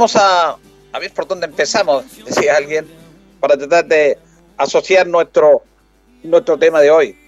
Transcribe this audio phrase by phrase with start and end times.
[0.00, 0.56] Vamos a,
[0.98, 2.88] ver por dónde empezamos, decía alguien,
[3.38, 4.16] para tratar de
[4.56, 5.62] asociar nuestro,
[6.22, 7.18] nuestro tema de hoy,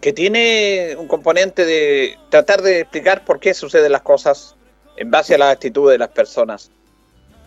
[0.00, 4.54] que tiene un componente de tratar de explicar por qué suceden las cosas
[4.96, 6.70] en base a la actitud de las personas.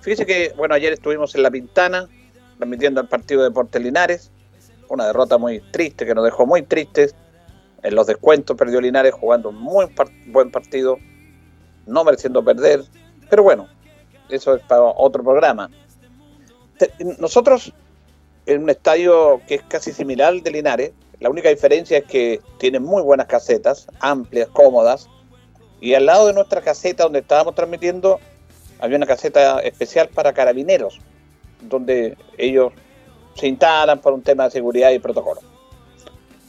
[0.02, 2.10] Fíjese que, bueno, ayer estuvimos en La Pintana,
[2.58, 4.32] transmitiendo el partido de Portelinares,
[4.90, 7.16] una derrota muy triste, que nos dejó muy tristes.
[7.84, 9.86] En los descuentos perdió Linares jugando un muy
[10.26, 10.98] buen partido,
[11.86, 12.84] no mereciendo perder,
[13.30, 13.70] pero bueno,
[14.30, 15.70] eso es para otro programa.
[17.20, 17.74] Nosotros,
[18.46, 22.40] en un estadio que es casi similar al de Linares, la única diferencia es que
[22.60, 25.10] tiene muy buenas casetas, amplias, cómodas,
[25.82, 28.20] y al lado de nuestra caseta donde estábamos transmitiendo,
[28.80, 31.00] había una caseta especial para carabineros,
[31.62, 32.72] donde ellos
[33.36, 35.42] se instalan por un tema de seguridad y protocolo.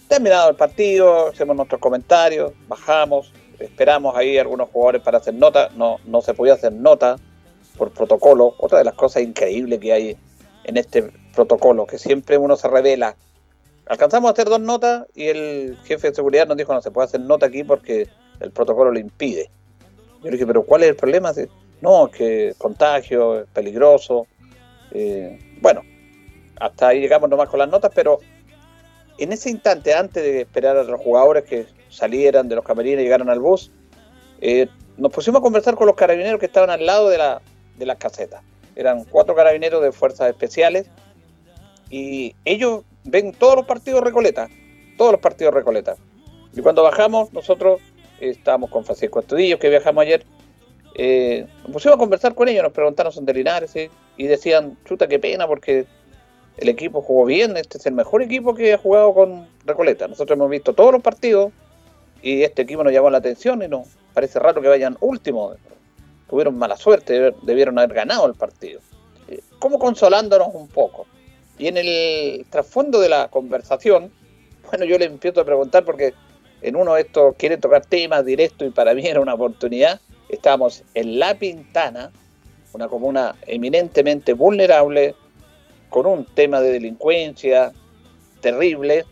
[0.08, 5.98] Terminado el partido, hacemos nuestros comentarios, bajamos, esperamos ahí algunos jugadores para hacer nota, no,
[6.04, 7.16] no se podía hacer nota,
[7.80, 8.54] por protocolo.
[8.58, 10.16] Otra de las cosas increíbles que hay
[10.64, 13.16] en este protocolo, que siempre uno se revela.
[13.86, 17.06] Alcanzamos a hacer dos notas y el jefe de seguridad nos dijo no se puede
[17.06, 18.06] hacer nota aquí porque
[18.40, 19.50] el protocolo lo impide.
[20.18, 21.32] Yo le dije, pero ¿cuál es el problema?
[21.80, 24.26] No, es que contagio, es peligroso.
[24.90, 25.80] Eh, bueno,
[26.60, 28.18] hasta ahí llegamos nomás con las notas, pero
[29.16, 33.04] en ese instante, antes de esperar a los jugadores que salieran de los camerines y
[33.04, 33.72] llegaran al bus,
[34.42, 37.40] eh, nos pusimos a conversar con los carabineros que estaban al lado de la,
[37.80, 38.42] de las casetas.
[38.76, 40.86] Eran cuatro carabineros de fuerzas especiales
[41.90, 44.48] y ellos ven todos los partidos Recoleta,
[44.96, 45.96] todos los partidos Recoleta.
[46.54, 47.80] Y cuando bajamos, nosotros
[48.20, 50.24] estábamos con Francisco Estudillo, que viajamos ayer,
[50.94, 53.74] eh, nos pusimos a conversar con ellos, nos preguntaron son de Linares
[54.16, 55.86] y decían, chuta, qué pena porque
[56.58, 60.06] el equipo jugó bien, este es el mejor equipo que ha jugado con Recoleta.
[60.06, 61.52] Nosotros hemos visto todos los partidos
[62.22, 65.54] y este equipo nos llamó la atención y nos parece raro que vayan último
[66.30, 68.80] tuvieron mala suerte, debieron haber ganado el partido.
[69.26, 71.06] Eh, como consolándonos un poco.
[71.58, 74.12] Y en el trasfondo de la conversación,
[74.70, 76.14] bueno, yo le empiezo a preguntar porque
[76.62, 80.00] en uno de estos quiere tocar temas directos y para mí era una oportunidad.
[80.28, 82.12] Estábamos en La Pintana,
[82.72, 85.16] una comuna eminentemente vulnerable,
[85.88, 87.72] con un tema de delincuencia
[88.40, 89.04] terrible,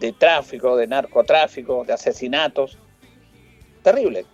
[0.00, 2.76] de tráfico, de narcotráfico, de asesinatos,
[3.84, 4.26] terrible.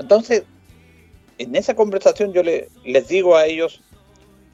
[0.00, 0.42] Entonces,
[1.40, 3.80] en esa conversación yo le, les digo a ellos,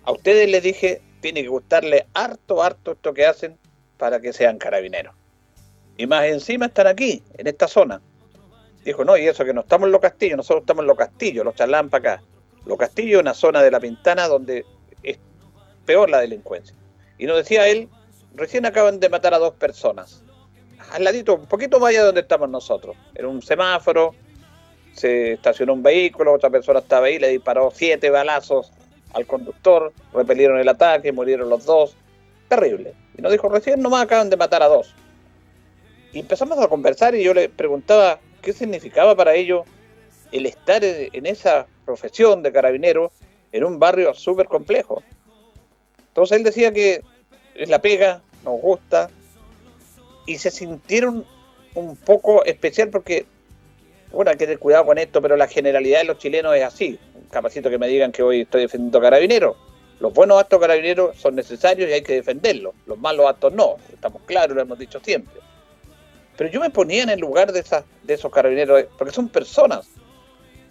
[0.04, 3.58] a ustedes les dije, tiene que gustarle harto, harto esto que hacen
[3.98, 5.12] para que sean carabineros.
[5.96, 8.00] Y más encima están aquí, en esta zona.
[8.84, 11.44] Dijo, no, y eso que no estamos en los castillos, nosotros estamos en los castillos,
[11.44, 12.22] los charlan para acá.
[12.66, 14.64] Los castillos es una zona de la Pintana donde
[15.02, 15.18] es
[15.86, 16.76] peor la delincuencia.
[17.18, 17.88] Y nos decía él,
[18.36, 20.22] recién acaban de matar a dos personas.
[20.92, 22.96] Al ladito, un poquito más allá de donde estamos nosotros.
[23.16, 24.14] En un semáforo,
[24.96, 28.72] se estacionó un vehículo, otra persona estaba ahí, le disparó siete balazos
[29.12, 31.94] al conductor, repelieron el ataque, murieron los dos.
[32.48, 32.94] Terrible.
[33.16, 34.94] Y nos dijo, recién nomás acaban de matar a dos.
[36.12, 39.66] Y empezamos a conversar y yo le preguntaba qué significaba para ellos
[40.32, 43.12] el estar en esa profesión de carabinero
[43.52, 45.02] en un barrio súper complejo.
[46.08, 47.02] Entonces él decía que
[47.54, 49.10] es la pega, nos gusta,
[50.26, 51.24] y se sintieron
[51.74, 53.26] un poco especial porque
[54.12, 56.98] bueno, hay que tener cuidado con esto, pero la generalidad de los chilenos es así.
[57.30, 59.56] Capacito que me digan que hoy estoy defendiendo carabineros.
[59.98, 62.74] Los buenos actos carabineros son necesarios y hay que defenderlos.
[62.86, 63.76] Los malos actos no.
[63.92, 65.40] Estamos claros, lo hemos dicho siempre.
[66.36, 69.88] Pero yo me ponía en el lugar de, esas, de esos carabineros, porque son personas.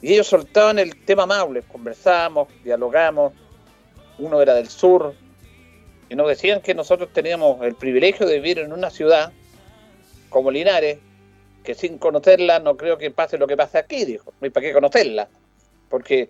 [0.02, 1.64] Y ellos soltaban el tema amable.
[1.64, 3.34] Conversamos, dialogamos.
[4.20, 5.14] Uno era del sur.
[6.08, 9.34] y nos decían que nosotros teníamos el privilegio de vivir en una ciudad
[10.30, 11.00] como Linares,
[11.66, 14.32] que sin conocerla no creo que pase lo que pasa aquí, dijo.
[14.40, 15.28] No hay para qué conocerla,
[15.90, 16.30] porque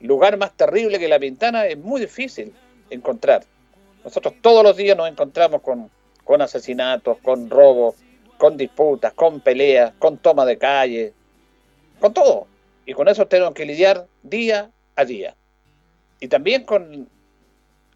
[0.00, 2.54] lugar más terrible que la Pintana es muy difícil
[2.88, 3.44] encontrar.
[4.04, 5.90] Nosotros todos los días nos encontramos con,
[6.24, 7.96] con asesinatos, con robos,
[8.38, 11.12] con disputas, con peleas, con toma de calle,
[12.00, 12.46] con todo.
[12.86, 15.36] Y con eso tenemos que lidiar día a día.
[16.18, 17.08] Y también con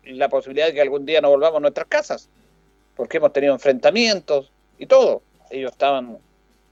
[0.04, 2.28] la posibilidad de que algún día no volvamos a nuestras casas,
[2.94, 5.22] porque hemos tenido enfrentamientos y todo.
[5.50, 6.18] Ellos estaban,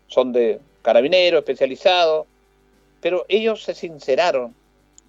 [0.09, 2.27] son de carabineros especializados,
[3.01, 4.55] pero ellos se sinceraron,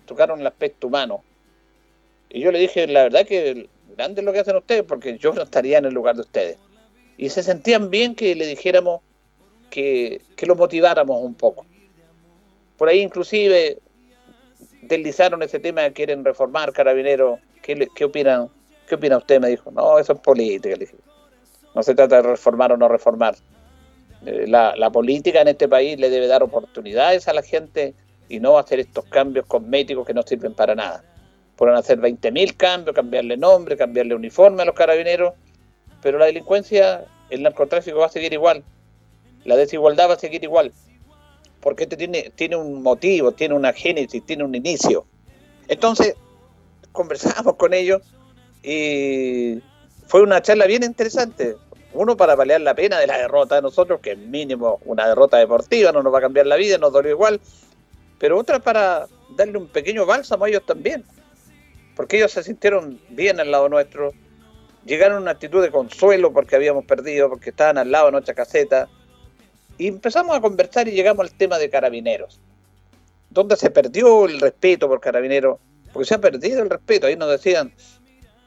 [0.06, 1.24] tocaron el aspecto humano.
[2.30, 5.34] Y yo le dije, la verdad que grande es lo que hacen ustedes, porque yo
[5.34, 6.58] no estaría en el lugar de ustedes.
[7.18, 9.02] Y se sentían bien que le dijéramos
[9.70, 11.66] que, que motiváramos un poco.
[12.78, 13.80] Por ahí inclusive
[14.82, 18.50] deslizaron ese tema de quieren reformar carabineros ¿Qué, opinan?
[18.88, 19.42] ¿Qué opina usted?
[19.42, 20.78] Me dijo, no, eso es política.
[21.74, 23.36] No se trata de reformar o no reformar.
[24.26, 27.94] Eh, la, política en este país le debe dar oportunidades a la gente
[28.28, 31.04] y no hacer estos cambios cosméticos que no sirven para nada.
[31.56, 35.34] Pueden hacer 20.000 cambios, cambiarle nombre, cambiarle uniforme a los carabineros,
[36.02, 38.64] pero la delincuencia, el narcotráfico va a seguir igual,
[39.44, 40.74] la desigualdad va a seguir igual,
[41.62, 45.06] porque este tiene, tiene un motivo, tiene una génesis, tiene un inicio.
[45.68, 46.16] Entonces,
[46.92, 48.02] conversamos con ellos
[48.64, 49.60] y
[50.08, 51.56] fue una charla bien interesante.
[51.96, 55.38] Uno para paliar la pena de la derrota de nosotros, que es mínimo una derrota
[55.38, 57.40] deportiva, no nos va a cambiar la vida, nos dolió igual,
[58.20, 61.06] pero otra para darle un pequeño bálsamo a ellos también,
[61.96, 64.12] porque ellos se sintieron bien al lado nuestro,
[64.86, 68.34] llegaron a una actitud de consuelo porque habíamos perdido, porque estaban al lado de nuestra
[68.34, 68.90] caseta,
[69.78, 72.42] y empezamos a conversar y llegamos al tema de carabineros,
[73.30, 75.60] donde se perdió el respeto por carabineros,
[75.94, 77.08] porque se ha perdido el respeto.
[77.08, 77.74] Ahí nos decían,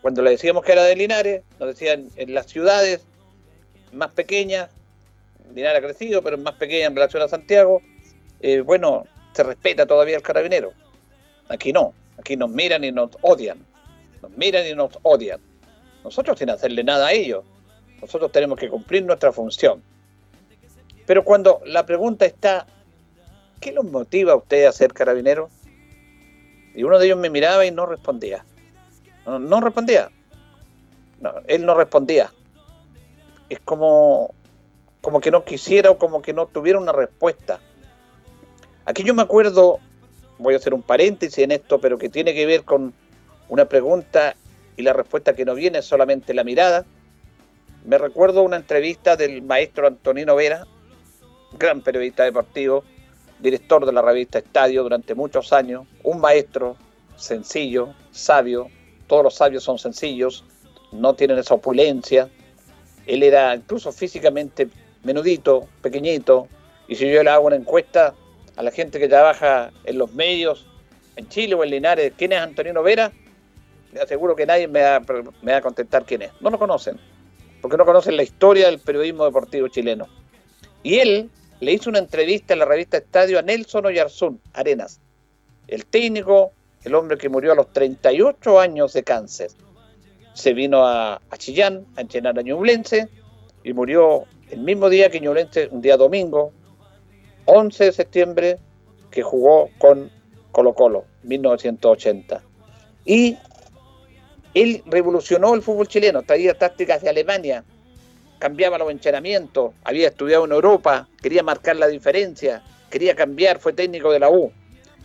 [0.02, 3.06] cuando le decíamos que era de Linares, nos decían en las ciudades
[3.92, 4.70] más pequeñas,
[5.54, 7.82] Linares ha crecido, pero más pequeña en relación a Santiago,
[8.40, 10.72] eh, bueno, se respeta todavía el carabinero.
[11.48, 13.58] Aquí no, aquí nos miran y nos odian,
[14.22, 15.40] nos miran y nos odian.
[16.04, 17.44] Nosotros sin hacerle nada a ellos,
[18.00, 19.82] nosotros tenemos que cumplir nuestra función.
[21.06, 22.66] Pero cuando la pregunta está,
[23.60, 25.48] ¿qué los motiva a usted a ser carabinero?
[26.74, 28.44] Y uno de ellos me miraba y no respondía.
[29.26, 30.10] No, respondía.
[31.46, 32.30] él no respondía.
[33.48, 34.34] Es como,
[35.00, 37.60] como que no quisiera o como que no tuviera una respuesta.
[38.84, 39.78] Aquí yo me acuerdo,
[40.38, 42.94] voy a hacer un paréntesis en esto, pero que tiene que ver con
[43.48, 44.34] una pregunta
[44.76, 46.84] y la respuesta que no viene solamente la mirada.
[47.84, 50.66] Me recuerdo una entrevista del maestro Antonino Vera,
[51.58, 52.84] gran periodista deportivo,
[53.38, 56.76] director de la revista Estadio durante muchos años, un maestro
[57.16, 58.68] sencillo, sabio,
[59.06, 60.44] todos los sabios son sencillos,
[60.92, 62.28] no tienen esa opulencia.
[63.08, 64.68] Él era incluso físicamente
[65.02, 66.46] menudito, pequeñito,
[66.86, 68.14] y si yo le hago una encuesta
[68.54, 70.66] a la gente que trabaja en los medios,
[71.16, 73.10] en Chile o en Linares, ¿quién es Antonino Vera?
[73.94, 75.00] Le aseguro que nadie me va,
[75.40, 76.32] me a contestar quién es.
[76.40, 77.00] No lo conocen,
[77.62, 80.06] porque no conocen la historia del periodismo deportivo chileno.
[80.82, 81.30] Y él
[81.60, 85.00] le hizo una entrevista en la revista Estadio a Nelson Oyarzún Arenas,
[85.66, 86.52] el técnico,
[86.84, 89.50] el hombre que murió a los 38 años de cáncer.
[90.38, 93.08] Se vino a, Chillán a entrenar a Ñublense
[93.64, 96.52] y murió el mismo día que Ñublense, un día domingo,
[97.46, 98.58] 11 de septiembre,
[99.10, 100.12] que jugó con
[100.52, 102.40] Colo Colo, 1980.
[103.04, 103.36] Y
[104.54, 107.64] él revolucionó el fútbol chileno, traía tácticas de Alemania,
[108.38, 114.12] cambiaba los entrenamientos, había estudiado en Europa, quería marcar la diferencia, quería cambiar, fue técnico
[114.12, 114.52] de la U.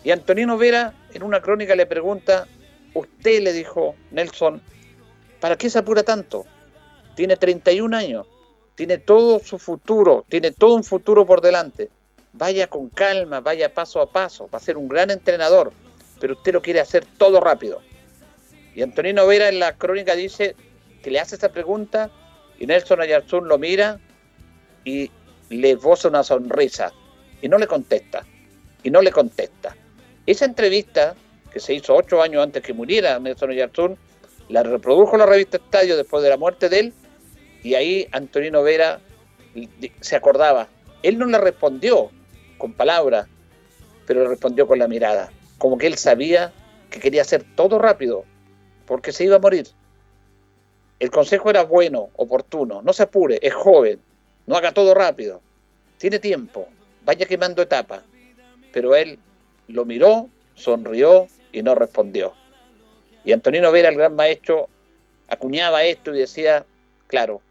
[0.04, 2.46] Y Antonino Vera en una crónica le pregunta,
[2.94, 4.62] usted le dijo, Nelson,
[5.44, 6.46] ¿para qué se apura tanto?
[7.18, 8.26] Tiene 31 años,
[8.76, 11.90] tiene todo su futuro, tiene todo un futuro por delante.
[12.32, 15.74] Vaya con calma, vaya paso a paso, va a ser un gran entrenador,
[16.22, 17.82] pero usted lo quiere hacer todo rápido.
[18.74, 20.56] Y Antonino Vera en la crónica dice
[21.04, 22.10] que le hace esta pregunta
[22.58, 24.00] y Nelson Ayarzún lo mira
[24.86, 25.12] y
[25.50, 26.94] le boza una sonrisa
[27.42, 28.26] y no le contesta.
[28.82, 29.76] Y no le contesta.
[30.26, 31.16] Esa entrevista,
[31.52, 33.98] que se hizo ocho años antes que muriera Nelson Ayarzún,
[34.50, 36.94] la reprodujo la revista Estadio después de la muerte de él
[37.64, 39.00] y ahí Antonino Vera
[40.02, 40.68] se acordaba.
[41.02, 42.12] Él no le respondió
[42.58, 43.28] con palabras,
[44.06, 45.32] pero le respondió con la mirada.
[45.58, 46.52] Como que él sabía
[46.90, 48.26] que quería hacer todo rápido,
[48.86, 49.68] porque se iba a morir.
[51.00, 54.00] El consejo era bueno, oportuno, no se apure, es joven,
[54.46, 55.42] no haga todo rápido,
[55.98, 56.68] tiene tiempo,
[57.04, 58.04] vaya quemando etapas.
[58.72, 59.20] Pero él
[59.68, 62.34] lo miró, sonrió y no respondió.
[63.26, 64.68] Y Antonino Vera, el gran maestro,
[65.28, 66.66] acuñaba esto y decía,
[67.08, 67.42] claro,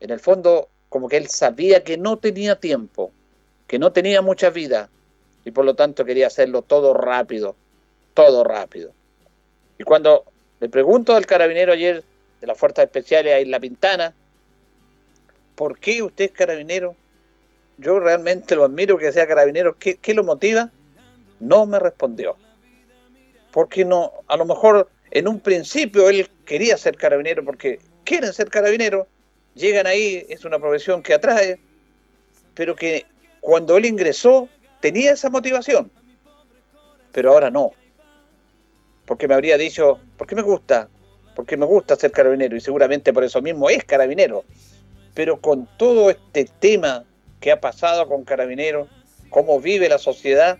[0.00, 3.12] en el fondo como que él sabía que no tenía tiempo,
[3.66, 4.88] que no tenía mucha vida
[5.44, 7.56] y por lo tanto quería hacerlo todo rápido,
[8.14, 8.92] todo rápido.
[9.78, 10.24] Y cuando
[10.60, 12.04] le pregunto al carabinero ayer
[12.40, 14.14] de las Fuerzas Especiales ahí en La Pintana,
[15.54, 16.96] ¿por qué usted es carabinero?
[17.78, 19.76] Yo realmente lo admiro que sea carabinero.
[19.78, 20.70] ¿Qué, qué lo motiva?
[21.38, 22.36] No me respondió.
[23.52, 28.48] Porque no, a lo mejor en un principio él quería ser carabinero porque quieren ser
[28.48, 29.06] carabineros,
[29.54, 31.58] llegan ahí, es una profesión que atrae,
[32.54, 33.06] pero que
[33.40, 34.48] cuando él ingresó
[34.80, 35.90] tenía esa motivación,
[37.12, 37.72] pero ahora no.
[39.06, 40.88] Porque me habría dicho, ¿por qué me gusta?
[41.34, 44.44] Porque me gusta ser carabinero y seguramente por eso mismo es carabinero.
[45.14, 47.04] Pero con todo este tema
[47.40, 48.88] que ha pasado con carabineros,
[49.30, 50.58] cómo vive la sociedad,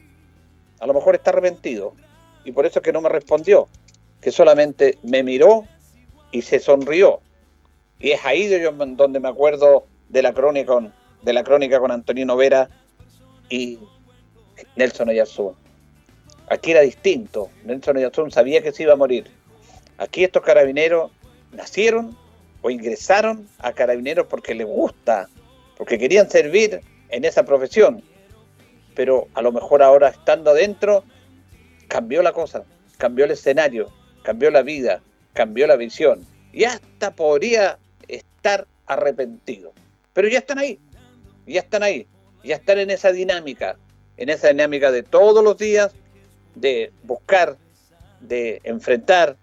[0.80, 1.94] a lo mejor está arrepentido.
[2.44, 3.68] Y por eso es que no me respondió,
[4.20, 5.64] que solamente me miró
[6.32, 7.20] y se sonrió.
[7.98, 12.36] Y es ahí donde me acuerdo de la crónica con, de la crónica con Antonino
[12.36, 12.68] Vera
[13.48, 13.78] y
[14.76, 15.54] Nelson Oyarzún.
[16.48, 17.50] Aquí era distinto.
[17.64, 19.26] Nelson Oyarzún sabía que se iba a morir.
[19.98, 21.10] Aquí estos carabineros
[21.52, 22.16] nacieron
[22.62, 25.28] o ingresaron a carabineros porque les gusta,
[25.76, 28.02] porque querían servir en esa profesión.
[28.94, 31.04] Pero a lo mejor ahora estando adentro,
[31.88, 32.64] cambió la cosa,
[32.96, 33.90] cambió el escenario,
[34.22, 35.00] cambió la vida,
[35.32, 36.26] cambió la visión.
[36.52, 39.72] Y hasta podría estar arrepentido.
[40.12, 40.78] Pero ya están ahí,
[41.46, 42.06] ya están ahí,
[42.42, 43.76] ya están en esa dinámica,
[44.16, 45.92] en esa dinámica de todos los días,
[46.54, 47.56] de buscar,
[48.20, 49.36] de enfrentar,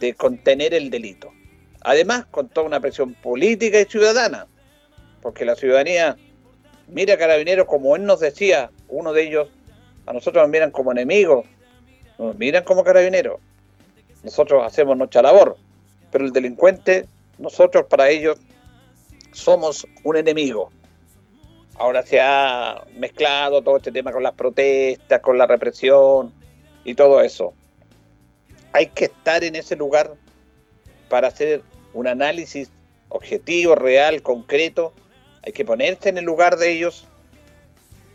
[0.00, 1.32] de contener el delito.
[1.82, 4.46] Además, con toda una presión política y ciudadana,
[5.22, 6.16] porque la ciudadanía
[6.88, 9.48] mira a Carabineros como él nos decía, uno de ellos,
[10.06, 11.46] a nosotros nos miran como enemigos,
[12.18, 13.40] nos miran como Carabineros.
[14.22, 15.56] Nosotros hacemos nuestra labor,
[16.10, 17.06] pero el delincuente,
[17.38, 18.38] nosotros para ellos
[19.32, 20.70] somos un enemigo.
[21.76, 26.32] Ahora se ha mezclado todo este tema con las protestas, con la represión
[26.84, 27.54] y todo eso.
[28.72, 30.14] Hay que estar en ese lugar
[31.08, 31.62] para hacer
[31.94, 32.70] un análisis
[33.08, 34.92] objetivo, real, concreto.
[35.42, 37.06] Hay que ponerse en el lugar de ellos.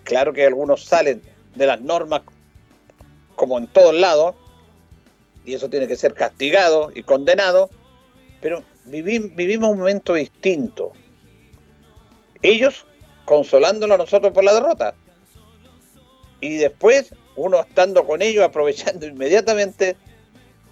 [0.04, 1.22] Claro que algunos salen
[1.56, 2.22] de las normas
[3.36, 4.36] como en todos lados,
[5.46, 7.70] y eso tiene que ser castigado y condenado,
[8.42, 10.92] pero vivimos un momento distinto.
[12.42, 12.86] Ellos
[13.25, 14.96] consolándolo a nosotros por la derrota.
[16.42, 19.96] Y después, uno estando con ellos, aprovechando inmediatamente,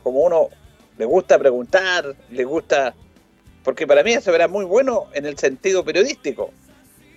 [0.03, 0.50] como uno
[0.98, 2.96] le gusta preguntar, le gusta...
[3.63, 6.51] Porque para mí eso era muy bueno en el sentido periodístico.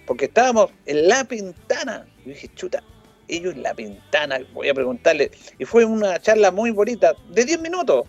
[0.07, 2.07] Porque estábamos en La Pintana.
[2.25, 2.83] Y dije, chuta,
[3.29, 5.31] ellos La Pintana, voy a preguntarle.
[5.59, 8.07] Y fue una charla muy bonita, de 10 minutos.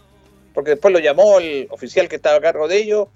[0.54, 3.08] Porque después lo llamó el oficial que estaba a cargo de ellos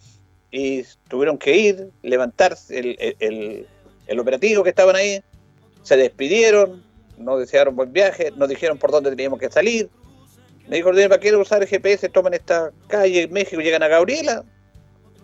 [0.52, 2.78] y tuvieron que ir, levantarse
[3.20, 3.68] el
[4.12, 5.24] el operativo que estaban ahí,
[5.84, 6.84] se despidieron,
[7.18, 9.90] nos desearon buen viaje, nos dijeron por dónde teníamos que salir.
[10.68, 12.10] Me dijo, ¿para qué usar el GPS?
[12.10, 14.44] Toman esta calle en México, llegan a Gabriela,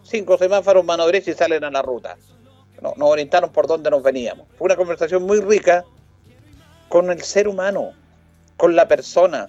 [0.04, 2.18] cinco semáforos, mano derecha y salen a la ruta.
[2.82, 4.48] No, nos orientaron por dónde nos veníamos.
[4.58, 5.84] Fue una conversación muy rica
[6.89, 7.94] con el ser humano,
[8.56, 9.48] con la persona,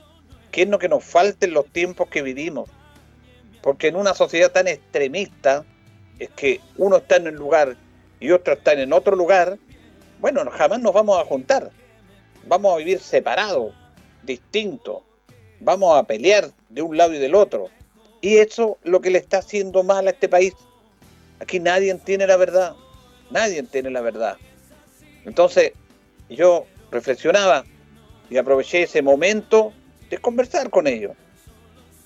[0.50, 2.68] que es lo que nos falta en los tiempos que vivimos.
[3.62, 5.64] Porque en una sociedad tan extremista
[6.18, 7.76] es que uno está en el lugar
[8.21, 9.59] y otros están en otro lugar,
[10.21, 11.71] bueno, jamás nos vamos a juntar.
[12.47, 13.75] Vamos a vivir separados,
[14.23, 15.02] distintos.
[15.61, 17.68] Vamos a pelear de un lado y del otro.
[18.21, 20.54] Y eso es lo que le está haciendo mal a este país.
[21.40, 22.75] Aquí nadie tiene la verdad.
[23.30, 24.37] Nadie tiene la verdad.
[25.25, 25.73] Entonces,
[26.28, 27.64] yo reflexionaba
[28.30, 29.73] y aproveché ese momento
[30.11, 31.12] de conversar con ellos.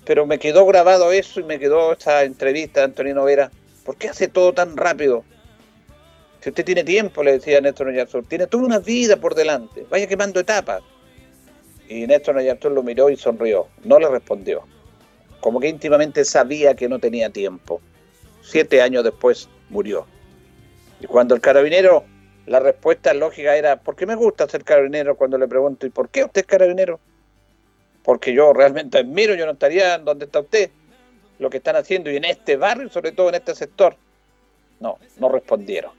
[0.04, 3.50] Pero me quedó grabado eso y me quedó esa entrevista de Antonino Vera.
[3.84, 5.24] ¿Por qué hace todo tan rápido?
[6.40, 10.08] Si usted tiene tiempo, le decía Néstor Noyarzún, tiene toda una vida por delante, vaya
[10.08, 10.82] quemando etapas.
[11.88, 14.64] Y Néstor Noyarzún lo miró y sonrió, no le respondió.
[15.40, 17.80] Como que íntimamente sabía que no tenía tiempo.
[18.42, 20.06] Siete años después murió.
[21.00, 22.04] Y cuando el carabinero,
[22.46, 25.16] la respuesta lógica era, ¿por qué me gusta ser carabinero?
[25.16, 26.98] Cuando le pregunto, ¿y por qué usted es carabinero?
[28.02, 30.70] Porque yo realmente admiro, yo no estaría donde está usted,
[31.38, 33.96] lo que están haciendo y en este barrio, sobre todo en este sector.
[34.80, 35.92] No, no respondieron.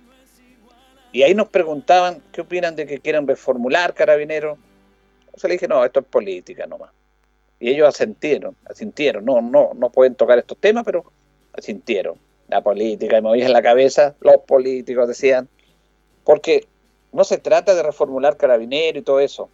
[1.13, 4.57] Y ahí nos preguntaban qué opinan de que quieran reformular Carabineros.
[5.31, 6.91] O sea, le dije, no, esto es política nomás.
[7.59, 9.23] Y ellos asintieron, asintieron.
[9.23, 11.05] No, no, no pueden tocar estos temas, pero
[11.53, 12.17] asintieron.
[12.49, 15.47] La política, y movían la cabeza, los políticos decían.
[16.23, 16.67] Porque
[17.11, 19.49] no se trata de reformular Carabineros y todo eso.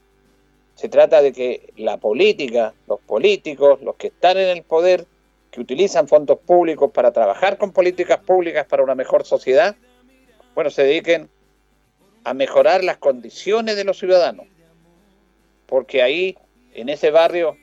[0.75, 5.05] Se trata de que la política, los políticos, los que están en el poder,
[5.51, 9.75] que utilizan fondos públicos para trabajar con políticas públicas para una mejor sociedad,
[10.55, 11.29] bueno, se dediquen
[12.23, 14.45] a mejorar las condiciones de los ciudadanos.
[15.65, 16.37] Porque ahí,
[16.73, 17.57] en ese barrio,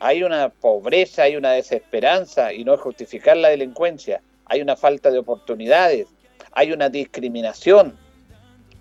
[0.00, 5.10] hay una pobreza, hay una desesperanza, y no es justificar la delincuencia, hay una falta
[5.10, 6.08] de oportunidades,
[6.52, 7.98] hay una discriminación.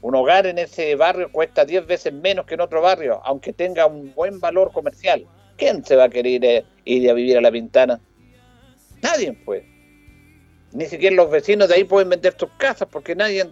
[0.02, 3.86] Un hogar en ese barrio cuesta 10 veces menos que en otro barrio, aunque tenga
[3.86, 5.26] un buen valor comercial.
[5.58, 8.00] ¿Quién se va a querer ir a vivir a la Pintana?
[9.02, 9.64] Nadie, pues.
[10.72, 13.50] Ni siquiera los vecinos de ahí pueden vender sus casas porque nadie,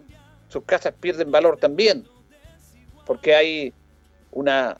[0.47, 2.05] sus casas pierden valor también.
[3.05, 3.73] Porque hay
[4.31, 4.77] una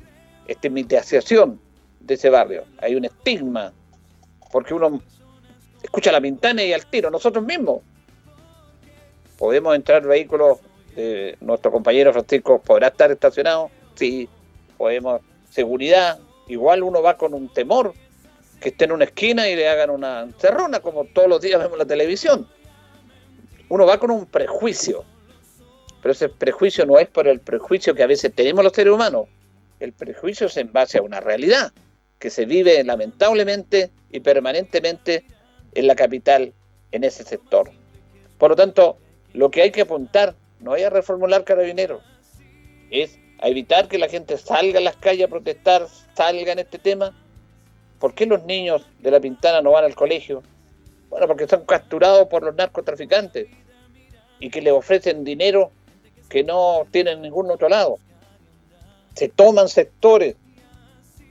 [0.47, 1.59] estigmatización
[1.99, 3.73] de ese barrio, hay un estigma.
[4.51, 5.01] Porque uno
[5.81, 7.81] escucha la pintana y al tiro, nosotros mismos.
[9.37, 10.59] ¿Podemos entrar vehículos
[10.95, 12.61] de nuestro compañero Francisco?
[12.61, 13.69] ¿Podrá estar estacionado?
[13.95, 14.29] Sí.
[14.77, 16.19] Podemos, seguridad.
[16.47, 17.93] Igual uno va con un temor
[18.59, 21.73] que esté en una esquina y le hagan una cerrona, como todos los días vemos
[21.73, 22.47] en la televisión.
[23.69, 25.03] Uno va con un prejuicio,
[26.01, 29.27] pero ese prejuicio no es por el prejuicio que a veces tenemos los seres humanos.
[29.79, 31.73] El prejuicio es en base a una realidad
[32.19, 35.25] que se vive lamentablemente y permanentemente
[35.73, 36.53] en la capital,
[36.91, 37.69] en ese sector.
[38.37, 38.97] Por lo tanto,
[39.33, 40.35] lo que hay que apuntar
[40.65, 42.03] no hay a reformular carabineros,
[42.91, 46.79] es a evitar que la gente salga a las calles a protestar, salga en este
[46.79, 47.15] tema,
[47.99, 50.43] ¿Por qué los niños de la Pintana no van al colegio?
[51.09, 53.47] Bueno, porque están capturados por los narcotraficantes
[54.39, 55.71] y que les ofrecen dinero
[56.29, 57.97] que no tienen en ningún otro lado.
[59.15, 60.35] Se toman sectores,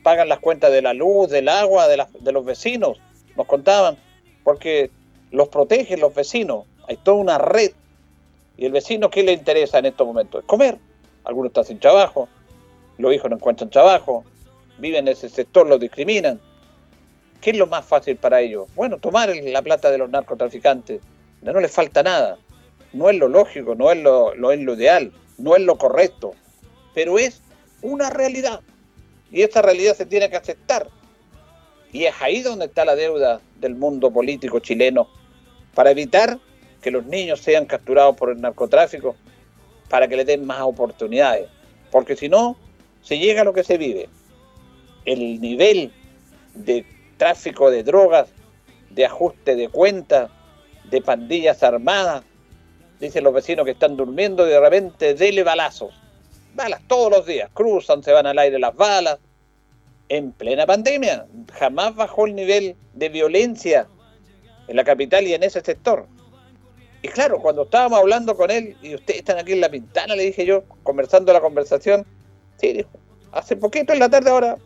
[0.02, 2.98] pagan las cuentas de la luz, del agua, de, de los vecinos,
[3.36, 3.98] nos contaban,
[4.42, 4.90] porque
[5.30, 6.64] los protegen los vecinos.
[6.88, 7.72] Hay toda una red.
[8.56, 10.42] Y el vecino, ¿qué le interesa en estos momentos?
[10.42, 10.78] Es comer.
[11.24, 12.28] Algunos están sin trabajo,
[12.98, 14.24] los hijos no encuentran trabajo,
[14.78, 16.40] viven en ese sector, los discriminan.
[17.40, 18.68] ¿Qué es lo más fácil para ellos?
[18.74, 21.00] Bueno, tomar la plata de los narcotraficantes.
[21.42, 22.38] No, les falta nada.
[22.92, 26.32] No es lo lógico, no es lo, es lo ideal, no es lo correcto.
[26.94, 27.42] Pero es
[27.82, 28.60] una realidad.
[29.30, 30.88] Y esta realidad se tiene que aceptar.
[31.92, 35.08] Y es ahí donde está la deuda del mundo político chileno
[35.74, 36.38] para evitar
[36.84, 39.16] que los niños sean capturados por el narcotráfico,
[39.88, 41.48] para que les den más oportunidades.
[41.90, 42.58] Porque si no,
[43.00, 44.10] se llega a lo que se vive.
[45.06, 45.90] El nivel
[46.52, 46.84] de
[47.16, 48.28] tráfico de drogas,
[48.90, 50.30] de ajuste de cuentas,
[50.90, 52.22] de pandillas armadas.
[53.00, 55.94] Dicen los vecinos que están durmiendo y de repente dele balazos.
[56.54, 59.18] Balas todos los días, cruzan, se van al aire las balas.
[60.10, 63.88] En plena pandemia, jamás bajó el nivel de violencia
[64.68, 66.08] en la capital y en ese sector.
[67.04, 70.22] Y claro, cuando estábamos hablando con él, y ustedes están aquí en la pintana, le
[70.22, 72.06] dije yo, conversando la conversación,
[72.56, 72.88] sí, dijo,
[73.30, 74.56] hace poquito en la tarde ahora,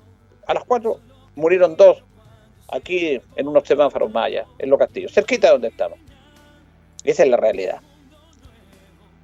[0.46, 1.00] a las cuatro,
[1.34, 2.04] murieron dos
[2.70, 5.98] aquí en unos semáforos mayas, en los castillos, cerquita de donde estamos.
[7.02, 7.80] Esa es la realidad.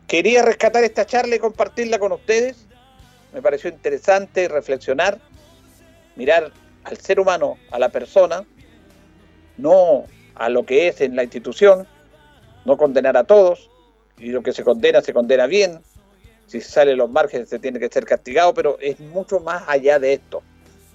[0.09, 2.67] Quería rescatar esta charla y compartirla con ustedes.
[3.33, 5.21] Me pareció interesante reflexionar,
[6.17, 6.51] mirar
[6.83, 8.45] al ser humano, a la persona,
[9.57, 10.03] no
[10.35, 11.87] a lo que es en la institución,
[12.65, 13.71] no condenar a todos,
[14.19, 15.81] y lo que se condena se condena bien,
[16.47, 20.13] si sale los márgenes se tiene que ser castigado, pero es mucho más allá de
[20.15, 20.43] esto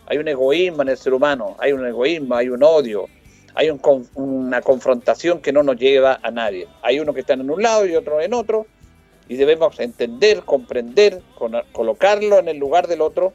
[0.09, 3.05] hay un egoísmo en el ser humano, hay un egoísmo, hay un odio,
[3.53, 3.69] hay
[4.15, 6.67] una confrontación que no nos lleva a nadie.
[6.81, 8.65] Hay uno que está en un lado y otro en otro,
[9.27, 11.21] y debemos entender, comprender,
[11.71, 13.33] colocarlo en el lugar del otro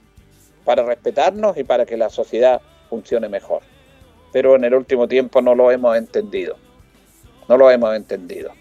[0.64, 3.62] para respetarnos y para que la sociedad funcione mejor.
[4.32, 6.56] Pero en el último tiempo no lo hemos entendido.
[7.48, 8.52] No lo hemos entendido.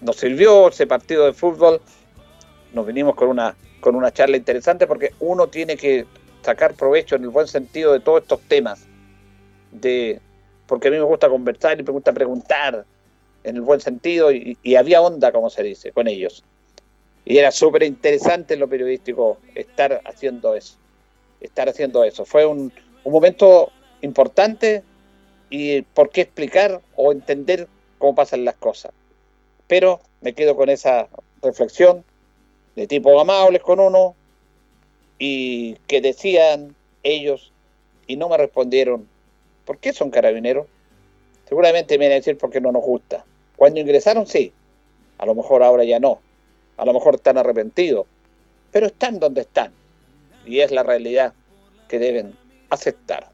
[0.00, 1.80] Nos sirvió ese partido de fútbol,
[2.72, 6.06] nos vinimos con una, con una charla interesante porque uno tiene que
[6.42, 8.86] sacar provecho en el buen sentido de todos estos temas,
[9.72, 10.20] de,
[10.66, 12.84] porque a mí me gusta conversar y me gusta preguntar
[13.42, 16.44] en el buen sentido y, había onda, como se dice, con ellos.
[17.24, 20.76] Y era súper interesante en lo periodístico estar haciendo eso,
[21.40, 22.24] estar haciendo eso.
[22.24, 24.84] Fue un, un momento importante
[25.50, 28.92] y por qué explicar o entender cómo pasan las cosas.
[29.66, 31.08] Pero me quedo con esa
[31.42, 32.04] reflexión
[32.74, 34.14] de tipo amables con uno,
[35.18, 37.52] y que decían ellos
[38.06, 39.08] y no me respondieron,
[39.64, 40.66] ¿por qué son carabineros?
[41.48, 43.24] Seguramente me van a decir porque no nos gusta.
[43.56, 44.52] Cuando ingresaron, sí.
[45.18, 46.20] A lo mejor ahora ya no.
[46.76, 48.06] A lo mejor están arrepentidos.
[48.72, 49.72] Pero están donde están.
[50.44, 51.32] Y es la realidad
[51.88, 52.36] que deben
[52.68, 53.30] aceptar.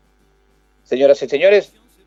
[0.85, 1.72] Señoras y señores,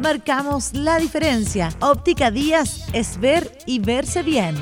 [0.00, 1.70] Marcamos la diferencia.
[1.80, 4.54] Óptica Díaz es ver y verse bien.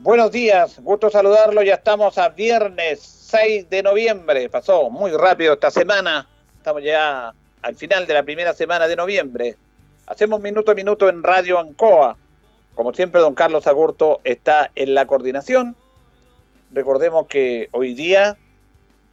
[0.00, 1.62] Buenos días, gusto saludarlo.
[1.62, 4.50] Ya estamos a viernes 6 de noviembre.
[4.50, 6.28] Pasó muy rápido esta semana.
[6.58, 9.56] Estamos ya al final de la primera semana de noviembre.
[10.06, 12.18] Hacemos minuto a minuto en Radio Ancoa.
[12.74, 15.74] Como siempre, don Carlos Agurto está en la coordinación.
[16.70, 18.36] Recordemos que hoy día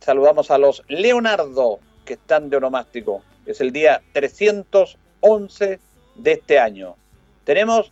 [0.01, 3.21] saludamos a los Leonardo que están de onomástico.
[3.45, 5.79] Es el día 311
[6.15, 6.95] de este año.
[7.43, 7.91] Tenemos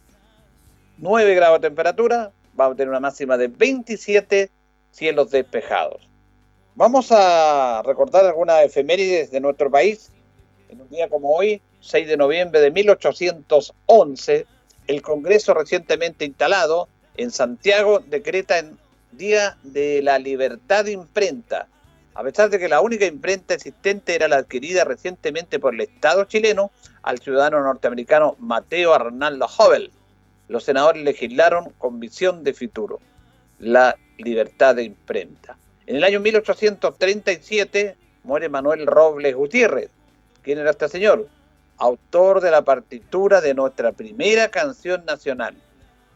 [0.97, 4.49] 9 grados de temperatura, vamos a tener una máxima de 27
[4.91, 6.07] cielos despejados.
[6.73, 10.11] Vamos a recordar algunas efemérides de nuestro país
[10.69, 14.45] en un día como hoy, 6 de noviembre de 1811,
[14.87, 18.77] el Congreso recientemente instalado en Santiago decreta en
[19.11, 21.67] Día de la Libertad de Imprenta.
[22.15, 26.23] A pesar de que la única imprenta existente era la adquirida recientemente por el Estado
[26.23, 26.71] chileno
[27.03, 29.91] al ciudadano norteamericano Mateo Arnaldo Hobel,
[30.47, 32.99] los senadores legislaron con visión de futuro,
[33.59, 35.57] la libertad de imprenta.
[35.85, 39.89] En el año 1837 muere Manuel Robles Gutiérrez,
[40.41, 41.27] ¿Quién era este señor?
[41.77, 45.55] Autor de la partitura de nuestra primera canción nacional.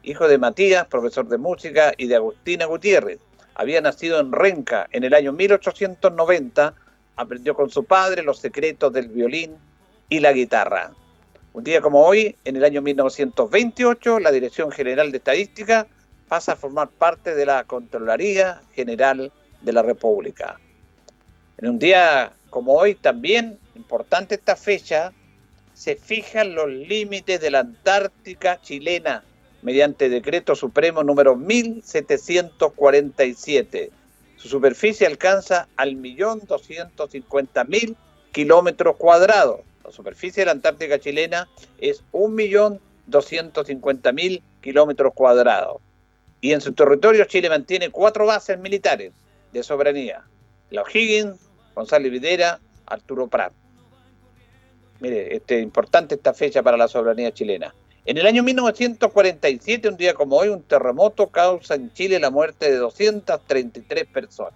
[0.03, 3.17] Hijo de Matías, profesor de música, y de Agustina Gutiérrez.
[3.59, 6.73] Había nacido en Renca en el año 1890.
[7.17, 9.57] Aprendió con su padre los secretos del violín
[10.07, 10.91] y la guitarra.
[11.51, 15.87] Un día como hoy, en el año 1928, la Dirección General de Estadística
[16.29, 20.57] pasa a formar parte de la Contraloría General de la República.
[21.57, 25.11] En un día como hoy también importante esta fecha,
[25.73, 29.25] se fijan los límites de la Antártica chilena
[29.61, 33.91] mediante decreto supremo número 1747.
[34.37, 37.95] Su superficie alcanza al millón doscientos cincuenta mil
[38.31, 39.61] kilómetros cuadrados.
[39.83, 45.81] La superficie de la Antártica chilena es un millón doscientos cincuenta mil kilómetros cuadrados.
[46.41, 49.11] Y en su territorio Chile mantiene cuatro bases militares
[49.51, 50.23] de soberanía.
[50.69, 51.37] La O'Higgins,
[51.75, 53.51] González Videra, Arturo Prat.
[55.01, 57.73] Mire, este, importante esta fecha para la soberanía chilena.
[58.05, 62.71] En el año 1947, un día como hoy, un terremoto causa en Chile la muerte
[62.71, 64.53] de 233 personas.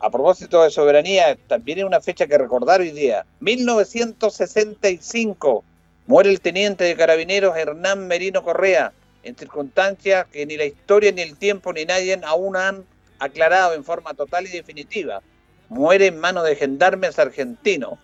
[0.00, 3.24] A propósito de soberanía, también es una fecha que recordar hoy día.
[3.40, 5.64] 1965,
[6.06, 11.22] muere el teniente de carabineros Hernán Merino Correa, en circunstancias que ni la historia, ni
[11.22, 12.84] el tiempo, ni nadie aún han
[13.20, 15.22] aclarado en forma total y definitiva.
[15.68, 17.98] Muere en manos de gendarmes argentinos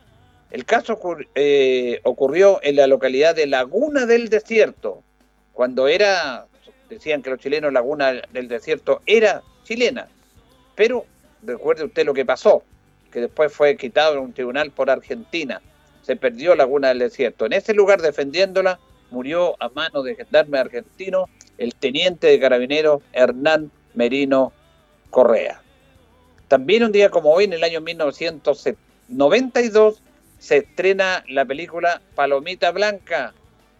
[0.50, 0.98] el caso
[1.34, 5.02] eh, ocurrió en la localidad de Laguna del Desierto,
[5.52, 6.46] cuando era,
[6.88, 10.08] decían que los chilenos Laguna del Desierto era chilena,
[10.74, 11.06] pero
[11.42, 12.62] recuerde usted lo que pasó,
[13.10, 15.60] que después fue quitado en un tribunal por Argentina,
[16.02, 17.46] se perdió Laguna del Desierto.
[17.46, 18.78] En ese lugar defendiéndola
[19.10, 21.28] murió a manos de gendarme argentino
[21.58, 24.52] el teniente de carabineros Hernán Merino
[25.10, 25.60] Correa.
[26.48, 30.02] También un día como hoy, en el año 1992,
[30.44, 33.32] se estrena la película Palomita Blanca,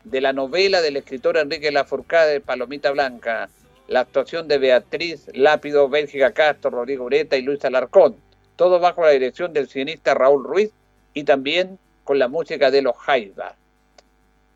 [0.02, 3.50] de la novela del escritor Enrique Lafourcade, Palomita Blanca,
[3.86, 8.16] la actuación de Beatriz Lápido, Bélgica Castro, Rodrigo Ureta y Luis Alarcón,
[8.56, 10.70] todo bajo la dirección del cineasta Raúl Ruiz
[11.12, 13.56] y también con la música de los Jaiba.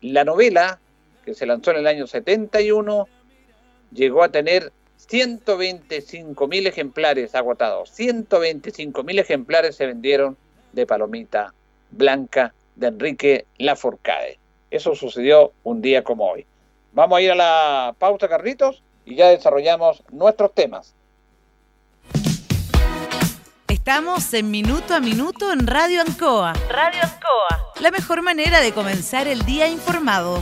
[0.01, 0.79] La novela,
[1.23, 3.07] que se lanzó en el año 71,
[3.93, 7.91] llegó a tener 125 mil ejemplares agotados.
[7.91, 10.37] 125 mil ejemplares se vendieron
[10.73, 11.53] de Palomita
[11.91, 14.39] Blanca de Enrique Laforcade.
[14.71, 16.45] Eso sucedió un día como hoy.
[16.93, 20.95] Vamos a ir a la pausa, Carlitos, y ya desarrollamos nuestros temas.
[23.67, 26.53] Estamos en Minuto a Minuto en Radio Ancoa.
[26.69, 27.73] Radio Ancoa.
[27.79, 30.41] La mejor manera de comenzar el día informado.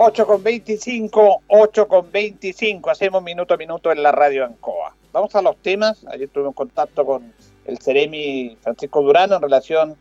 [0.00, 2.88] 8 con 25, 8 con 25.
[2.88, 4.94] Hacemos minuto a minuto en la radio Ancoa.
[5.12, 6.06] Vamos a los temas.
[6.06, 7.32] Ayer un contacto con
[7.64, 9.96] el Ceremi Francisco Durán en relación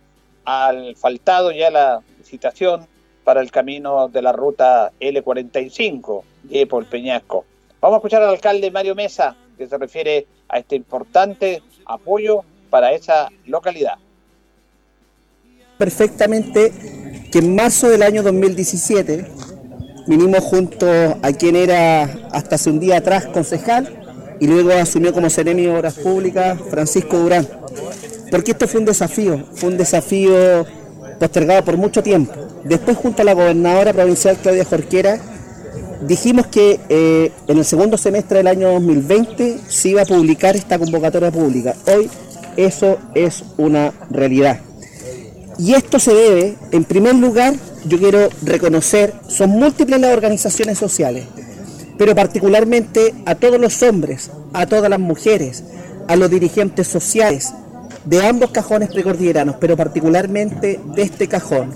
[0.45, 2.85] al faltado y a la licitación
[3.23, 7.45] para el camino de la ruta L45 de por Peñasco.
[7.81, 12.91] Vamos a escuchar al alcalde Mario Mesa, que se refiere a este importante apoyo para
[12.91, 13.95] esa localidad.
[15.79, 16.71] Perfectamente
[17.31, 19.46] que en marzo del año 2017
[20.07, 20.87] vinimos junto
[21.21, 23.89] a quien era hasta hace un día atrás concejal
[24.39, 27.47] y luego asumió como seremi de Obras Públicas Francisco Durán.
[28.31, 30.65] Porque esto fue un desafío, fue un desafío
[31.19, 32.33] postergado por mucho tiempo.
[32.63, 35.19] Después junto a la gobernadora provincial Claudia Jorquera
[36.01, 40.77] dijimos que eh, en el segundo semestre del año 2020 se iba a publicar esta
[40.77, 41.75] convocatoria pública.
[41.87, 42.09] Hoy
[42.55, 44.59] eso es una realidad.
[45.59, 47.53] Y esto se debe, en primer lugar,
[47.87, 51.25] yo quiero reconocer, son múltiples las organizaciones sociales,
[51.97, 55.63] pero particularmente a todos los hombres, a todas las mujeres,
[56.07, 57.53] a los dirigentes sociales
[58.05, 61.71] de ambos cajones precordilleranos, pero particularmente de este cajón,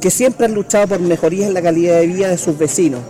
[0.00, 3.00] que siempre han luchado por mejorías en la calidad de vida de sus vecinos,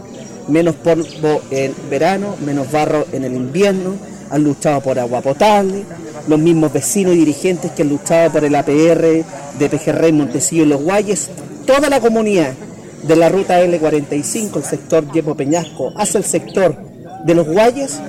[0.48, 3.94] menos polvo en verano, menos barro en el invierno,
[4.30, 5.84] han luchado por agua potable,
[6.28, 9.24] los mismos vecinos y dirigentes que han luchado por el APR
[9.58, 11.30] de Pejerrey, Montecillo y Los Guayes,
[11.66, 12.54] toda la comunidad
[13.02, 16.76] de la ruta L45, el sector Yepo Peñasco, hacia el sector
[17.24, 18.00] de Los Guayes,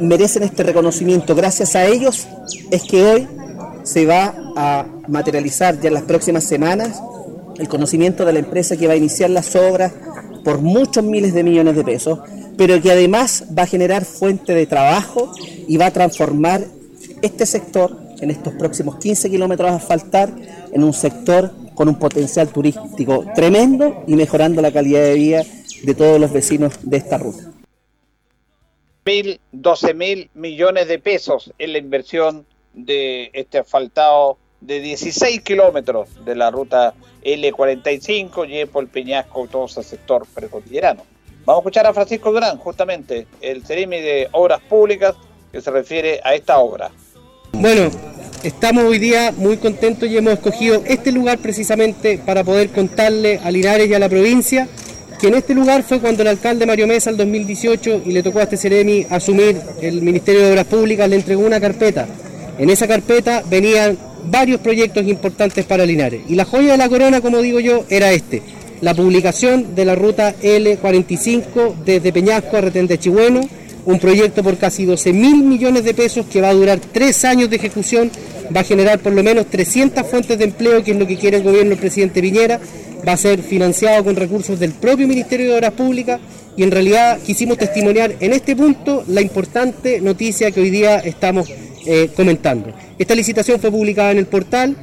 [0.00, 1.34] merecen este reconocimiento.
[1.34, 2.26] Gracias a ellos
[2.70, 3.28] es que hoy
[3.82, 7.02] se va a materializar ya en las próximas semanas
[7.58, 9.92] el conocimiento de la empresa que va a iniciar las obras
[10.44, 12.20] por muchos miles de millones de pesos,
[12.56, 15.32] pero que además va a generar fuente de trabajo
[15.66, 16.64] y va a transformar
[17.22, 20.30] este sector en estos próximos 15 kilómetros a asfaltar
[20.72, 25.42] en un sector con un potencial turístico tremendo y mejorando la calidad de vida
[25.82, 27.50] de todos los vecinos de esta ruta.
[29.52, 36.34] 12 mil millones de pesos en la inversión de este asfaltado de 16 kilómetros de
[36.34, 41.02] la ruta L45, Yepo, el Peñasco, todo ese sector precordillerano.
[41.44, 45.14] Vamos a escuchar a Francisco Durán, justamente, el Ceremi de Obras Públicas,
[45.52, 46.90] que se refiere a esta obra.
[47.52, 47.90] Bueno,
[48.44, 53.50] estamos hoy día muy contentos y hemos escogido este lugar precisamente para poder contarle a
[53.50, 54.68] Linares y a la provincia
[55.18, 58.40] que en este lugar fue cuando el alcalde Mario Mesa en 2018 y le tocó
[58.40, 62.06] a este Ceremi asumir el Ministerio de Obras Públicas, le entregó una carpeta.
[62.58, 67.22] En esa carpeta venían varios proyectos importantes para Linares y la joya de la corona,
[67.22, 68.42] como digo yo, era este,
[68.82, 72.98] la publicación de la ruta L45 desde Peñasco a Retén de
[73.86, 77.50] un proyecto por casi 12 mil millones de pesos que va a durar tres años
[77.50, 78.10] de ejecución,
[78.54, 81.38] va a generar por lo menos 300 fuentes de empleo, que es lo que quiere
[81.38, 82.60] el gobierno del presidente Piñera,
[83.06, 86.20] va a ser financiado con recursos del propio Ministerio de Obras Públicas
[86.56, 91.48] y en realidad quisimos testimoniar en este punto la importante noticia que hoy día estamos
[91.86, 92.72] eh, comentando.
[92.98, 94.76] Esta licitación fue publicada en el portal,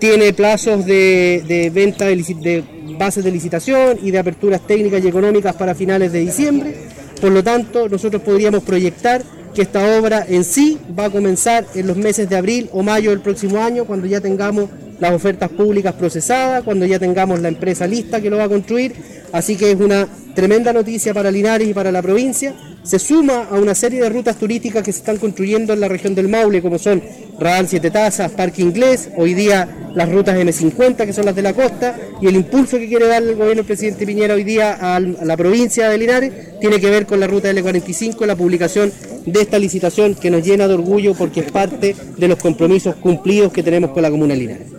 [0.00, 2.64] tiene plazos de, venta de, de
[2.98, 6.74] bases de licitación y de aperturas técnicas y económicas para finales de diciembre
[7.18, 9.22] por lo tanto, nosotros podríamos proyectar
[9.54, 13.10] que esta obra en sí va a comenzar en los meses de abril o mayo
[13.10, 14.68] del próximo año, cuando ya tengamos
[15.00, 18.94] las ofertas públicas procesadas, cuando ya tengamos la empresa lista que lo va a construir.
[19.32, 22.54] Así que es una tremenda noticia para Linares y para la provincia.
[22.88, 26.14] Se suma a una serie de rutas turísticas que se están construyendo en la región
[26.14, 27.02] del Maule, como son
[27.38, 31.52] Radal Siete Tazas, Parque Inglés, hoy día las rutas M50, que son las de la
[31.52, 35.00] costa, y el impulso que quiere dar el gobierno del presidente Piñera hoy día a
[35.00, 38.90] la provincia de Linares tiene que ver con la ruta L45, la publicación
[39.26, 43.52] de esta licitación que nos llena de orgullo porque es parte de los compromisos cumplidos
[43.52, 44.77] que tenemos con la comuna de Linares.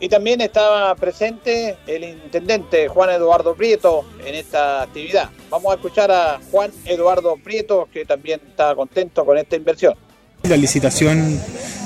[0.00, 5.30] Y también estaba presente el intendente Juan Eduardo Prieto en esta actividad.
[5.50, 9.94] Vamos a escuchar a Juan Eduardo Prieto, que también está contento con esta inversión.
[10.44, 11.40] La licitación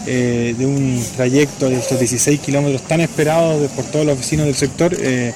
[0.07, 4.55] eh, de un trayecto de estos 16 kilómetros tan esperados por todos los vecinos del
[4.55, 5.33] sector eh,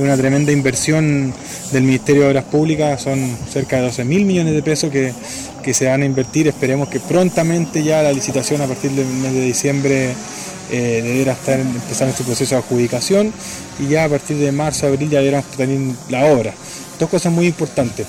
[0.00, 1.32] una tremenda inversión
[1.72, 5.12] del Ministerio de Obras Públicas, son cerca de 12 mil millones de pesos que,
[5.62, 6.48] que se van a invertir.
[6.48, 10.14] Esperemos que prontamente ya la licitación a partir del mes de diciembre
[10.70, 13.32] eh, deberá estar empezando su proceso de adjudicación
[13.78, 15.78] y ya a partir de marzo, abril ya deberán tener
[16.08, 16.54] la obra.
[16.98, 18.06] Dos cosas muy importantes.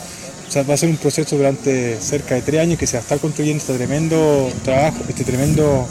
[0.54, 3.20] Va a ser un proceso durante cerca de tres años que se va a estar
[3.20, 5.88] construyendo este tremendo trabajo, este tremendo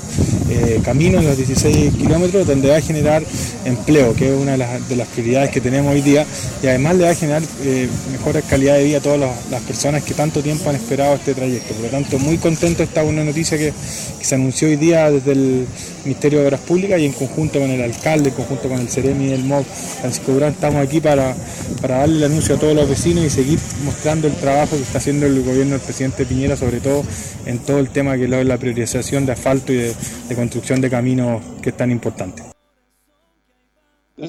[0.50, 3.22] eh, camino en los 16 kilómetros, donde va a generar
[3.64, 6.26] empleo, que es una de las, prioridades que tenemos hoy día,
[6.62, 9.18] y además le va a generar eh, mejor calidad de vida a todas
[9.50, 11.72] las, personas que tanto tiempo han esperado este trayecto.
[11.72, 13.72] Por lo tanto, muy contento está una noticia que,
[14.20, 15.66] se anunció hoy día desde el
[16.04, 19.28] Ministerio de Obras Públicas y en conjunto con el alcalde, en conjunto con el Ceremi
[19.28, 19.64] y el MOB,
[20.00, 21.34] Francisco Durán, estamos aquí para,
[21.80, 24.82] para darle el anuncio a todos los vecinos y seguir mostrando el trabajo trabajo que
[24.82, 27.04] está haciendo el gobierno del presidente Piñera, sobre todo
[27.46, 29.94] en todo el tema que es la priorización de asfalto y de,
[30.34, 32.42] construcción de caminos que es tan importante.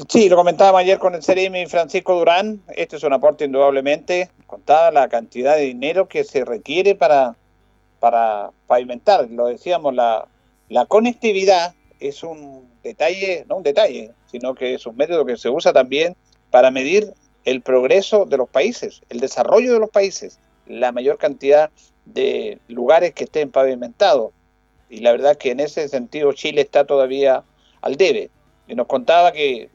[0.07, 2.61] Sí, lo comentábamos ayer con el CEREMI Francisco Durán.
[2.75, 7.35] Este es un aporte indudablemente, contada la cantidad de dinero que se requiere para,
[7.99, 9.27] para pavimentar.
[9.31, 10.27] Lo decíamos, la,
[10.69, 15.49] la conectividad es un detalle, no un detalle, sino que es un método que se
[15.49, 16.15] usa también
[16.51, 17.11] para medir
[17.45, 21.69] el progreso de los países, el desarrollo de los países, la mayor cantidad
[22.05, 24.31] de lugares que estén pavimentados.
[24.89, 27.43] Y la verdad que en ese sentido Chile está todavía
[27.81, 28.29] al debe.
[28.67, 29.69] Y nos contaba que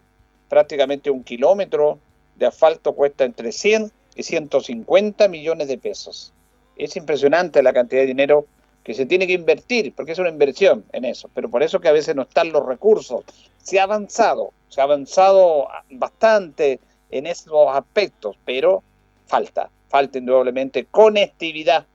[0.48, 1.98] prácticamente un kilómetro
[2.36, 6.32] de asfalto cuesta entre 100 y 150 millones de pesos.
[6.76, 8.46] Es impresionante la cantidad de dinero
[8.84, 11.88] que se tiene que invertir, porque es una inversión en eso, pero por eso que
[11.88, 13.24] a veces no están los recursos.
[13.60, 16.78] Se ha avanzado, se ha avanzado bastante
[17.10, 18.82] en esos aspectos, pero
[19.26, 21.86] falta, falta indudablemente conectividad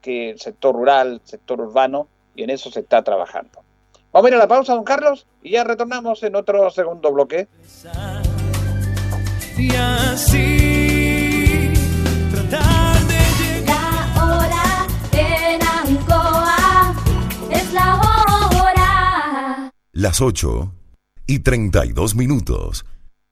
[0.00, 3.62] que el sector rural, el sector urbano, y en eso se está trabajando.
[4.12, 7.48] Vamos a ir a la pausa, don Carlos, y ya retornamos en otro segundo bloque.
[9.58, 11.72] Y así
[12.30, 16.94] tratar de La hora en Ancoa
[17.50, 19.72] es la hora.
[19.92, 20.72] Las 8
[21.26, 22.84] y 32 minutos.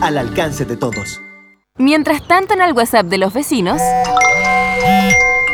[0.00, 1.20] al alcance de todos.
[1.76, 3.80] Mientras tanto en el WhatsApp de los vecinos...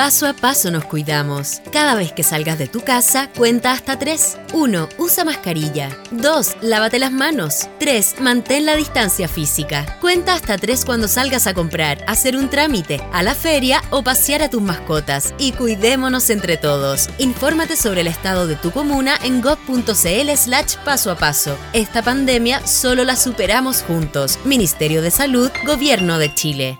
[0.00, 1.60] Paso a paso nos cuidamos.
[1.70, 4.38] Cada vez que salgas de tu casa, cuenta hasta 3.
[4.54, 4.88] 1.
[4.96, 5.94] Usa mascarilla.
[6.10, 6.56] 2.
[6.62, 7.68] Lávate las manos.
[7.78, 8.16] 3.
[8.20, 9.98] Mantén la distancia física.
[10.00, 14.42] Cuenta hasta 3 cuando salgas a comprar, hacer un trámite, a la feria o pasear
[14.42, 15.34] a tus mascotas.
[15.38, 17.10] Y cuidémonos entre todos.
[17.18, 21.58] Infórmate sobre el estado de tu comuna en gov.cl slash paso a paso.
[21.74, 24.38] Esta pandemia solo la superamos juntos.
[24.44, 26.79] Ministerio de Salud, Gobierno de Chile.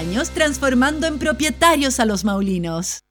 [0.31, 3.03] transformando en propietarios a los maulinos.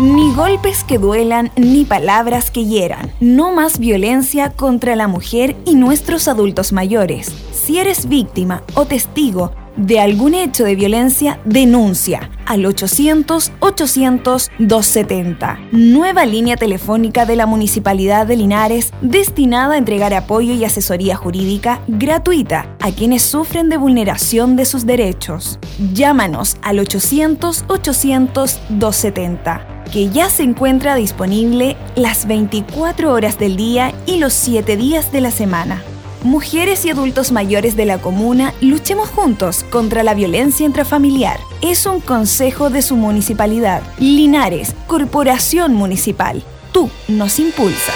[0.00, 3.12] Ni golpes que duelan, ni palabras que hieran.
[3.20, 7.30] No más violencia contra la mujer y nuestros adultos mayores.
[7.52, 15.58] Si eres víctima o testigo de algún hecho de violencia, denuncia al 800-800-270.
[15.72, 21.80] Nueva línea telefónica de la Municipalidad de Linares destinada a entregar apoyo y asesoría jurídica
[21.88, 25.58] gratuita a quienes sufren de vulneración de sus derechos.
[25.94, 34.32] Llámanos al 800-800-270 que ya se encuentra disponible las 24 horas del día y los
[34.34, 35.82] 7 días de la semana.
[36.22, 41.40] Mujeres y adultos mayores de la comuna, luchemos juntos contra la violencia intrafamiliar.
[41.62, 43.82] Es un consejo de su municipalidad.
[43.98, 46.42] Linares, Corporación Municipal.
[46.72, 47.94] Tú nos impulsas.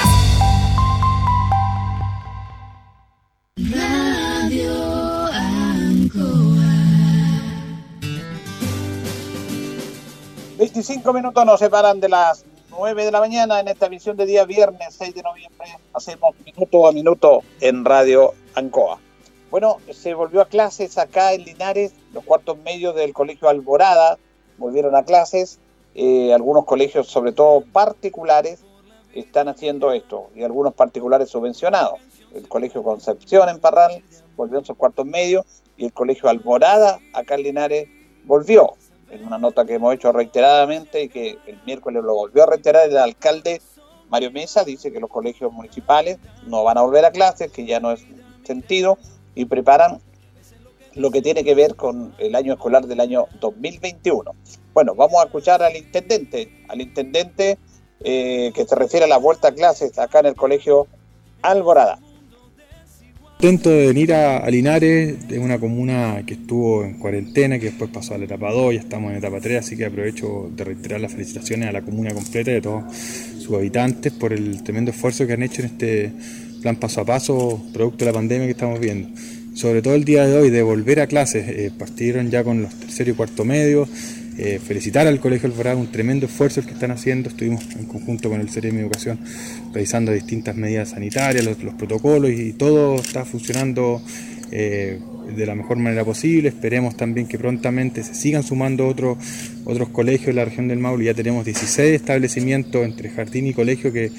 [3.57, 6.65] Radio Ancoa.
[10.57, 12.47] 25 minutos nos separan de las
[12.77, 15.69] 9 de la mañana en esta visión de día viernes 6 de noviembre.
[15.93, 18.99] Hacemos minuto a minuto en Radio Ancoa.
[19.51, 24.19] Bueno, se volvió a clases acá en Linares, los cuartos medios del Colegio Alborada
[24.59, 25.61] volvieron a clases.
[25.95, 28.65] Eh, algunos colegios, sobre todo particulares,
[29.15, 32.01] están haciendo esto y algunos particulares subvencionados.
[32.35, 34.03] El Colegio Concepción en Parral
[34.37, 35.45] volvió en sus cuartos medios
[35.77, 37.89] y el Colegio Alborada acá en Linares
[38.25, 38.75] volvió
[39.11, 42.89] en una nota que hemos hecho reiteradamente y que el miércoles lo volvió a reiterar
[42.89, 43.61] el alcalde
[44.09, 47.81] Mario Mesa, dice que los colegios municipales no van a volver a clases, que ya
[47.81, 48.07] no es
[48.45, 48.99] sentido,
[49.35, 50.01] y preparan
[50.95, 54.33] lo que tiene que ver con el año escolar del año 2021.
[54.73, 57.59] Bueno, vamos a escuchar al intendente, al intendente
[58.01, 60.87] eh, que se refiere a la vuelta a clases acá en el colegio
[61.43, 61.99] Alborada.
[63.45, 68.15] Contento de venir a, Linares, de una comuna que estuvo en cuarentena, que después pasó
[68.15, 71.13] a la etapa 2, ya estamos en etapa 3, así que aprovecho de reiterar las
[71.13, 72.85] felicitaciones a la comuna completa y a todos
[73.39, 76.11] sus habitantes por el tremendo esfuerzo que han hecho en este
[76.63, 79.11] plan paso a paso, producto de la pandemia que estamos viendo.
[79.53, 82.75] Sobre todo el día de hoy, de volver a clases, eh, partieron ya con los
[82.75, 83.87] tercero y cuarto medio,
[84.37, 87.29] eh, felicitar al Colegio Alvarado, un tremendo esfuerzo el que están haciendo.
[87.29, 89.19] Estuvimos en conjunto con el de Educación
[89.73, 94.03] revisando distintas medidas sanitarias, los, los protocolos y todo está funcionando
[94.51, 94.99] eh,
[95.37, 96.49] de la mejor manera posible.
[96.49, 99.19] Esperemos también que prontamente se sigan sumando otros
[99.65, 101.07] otros colegios en la región del Maule.
[101.07, 104.11] Ya tenemos 16 establecimientos entre jardín y colegio que,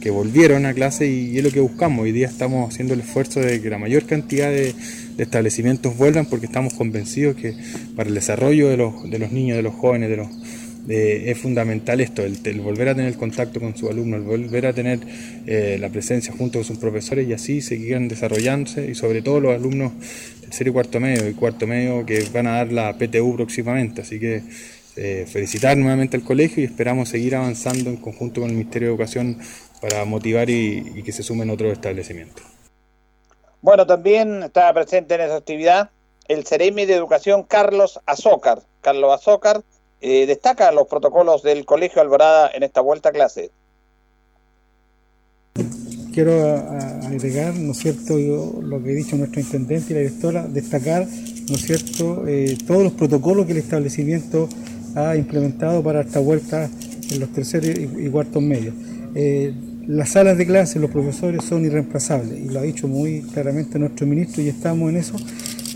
[0.00, 2.04] que volvieron a clase y, es lo que buscamos.
[2.04, 4.74] Hoy día estamos haciendo el esfuerzo de que la mayor cantidad de,
[5.16, 7.54] de establecimientos vuelvan porque estamos convencidos que
[7.96, 10.28] para el desarrollo de los, de los niños, de los jóvenes, de los,
[10.88, 15.00] es fundamental esto, el, volver a tener contacto con sus alumnos, el volver a tener
[15.46, 19.54] eh, la presencia junto con sus profesores y así seguir desarrollándose y sobre todo los
[19.54, 19.92] alumnos
[20.40, 24.02] tercero y cuarto medio y cuarto medio que van a dar la PTU próximamente.
[24.02, 24.42] Así que
[24.96, 28.94] eh, felicitar nuevamente al colegio y esperamos seguir avanzando en conjunto con el Ministerio de
[28.94, 29.38] Educación
[29.80, 32.61] para motivar y que se sumen otros establecimientos.
[33.62, 35.90] Bueno, también estaba presente en esa actividad
[36.26, 38.62] el Ceremi de Educación Carlos Azócar.
[38.80, 39.62] Carlos Azócar
[40.00, 43.52] eh, destaca los protocolos del Colegio Alborada en esta vuelta a clase.
[46.12, 46.32] Quiero
[47.06, 51.06] agregar, ¿no es cierto?, yo, lo que he dicho nuestro intendente y la directora, destacar,
[51.06, 54.48] ¿no es cierto?, eh, todos los protocolos que el establecimiento
[54.96, 56.68] ha implementado para esta vuelta
[57.10, 58.74] en los terceros y, y cuartos medios.
[59.14, 59.54] Eh,
[59.86, 64.06] las salas de clase, los profesores son irreemplazables y lo ha dicho muy claramente nuestro
[64.06, 65.16] ministro y estamos en eso.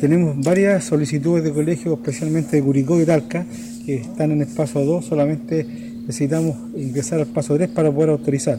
[0.00, 3.44] Tenemos varias solicitudes de colegios, especialmente de Curicó y Talca,
[3.84, 5.66] que están en el paso 2, solamente
[6.00, 8.58] necesitamos ingresar al paso 3 para poder autorizar.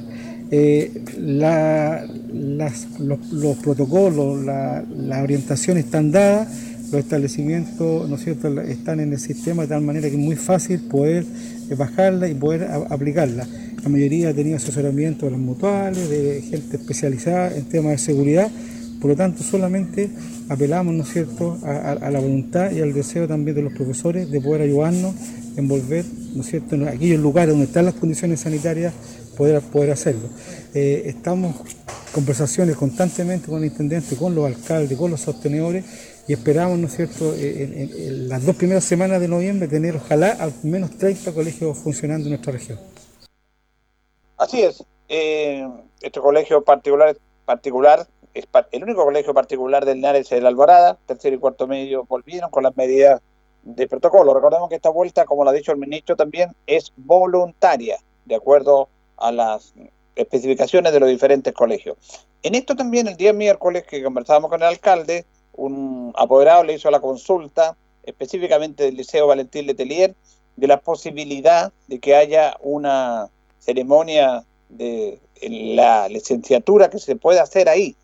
[0.49, 2.87] Eh, los,
[3.31, 6.47] los protocolos, la, la orientación están dadas,
[6.91, 8.61] los establecimientos ¿no cierto?
[8.61, 11.25] Están en el sistema de tal manera que es muy fácil poder
[11.69, 13.45] eh, bajarla y poder aplicarla.
[13.83, 18.49] La mayoría tenido asesoramiento de las mutuales, de gente especializada en temas de seguridad,
[18.99, 20.09] por lo tanto solamente
[20.49, 21.57] apelamos ¿no es cierto?
[21.63, 25.13] A, la voluntad y al deseo también de los profesores de poder ayudarnos
[25.55, 26.75] en volver ¿no es cierto?
[26.75, 28.93] en aquellos lugares donde están las condiciones sanitarias
[29.37, 30.29] poder, poder hacerlo.
[30.73, 31.55] Eh, estamos
[32.11, 35.85] conversaciones constantemente con el intendente, con los alcaldes, con los sostenedores
[36.27, 40.31] y esperamos, ¿no es cierto?, eh, en las dos primeras semanas de noviembre tener ojalá
[40.31, 42.79] al menos 30 colegios funcionando en nuestra región.
[44.37, 44.83] Así es.
[45.09, 45.67] eh,
[46.01, 51.35] este colegio particular, particular es el único colegio particular del Linares es el Alborada, tercero
[51.35, 53.19] y cuarto medio volvieron con las medidas
[53.63, 54.33] de protocolo.
[54.33, 58.89] Recordemos que esta vuelta, como lo ha dicho el ministro también, es voluntaria, de acuerdo
[59.17, 59.73] a las
[60.15, 61.97] especificaciones de los diferentes colegios.
[62.43, 66.91] En esto también el día miércoles que conversábamos con el alcalde, un apoderado le hizo
[66.91, 70.15] la consulta específicamente del Liceo Valentín Letelier
[70.55, 73.29] de la posibilidad de que haya una
[73.59, 77.95] ceremonia de la licenciatura que se puede hacer ahí.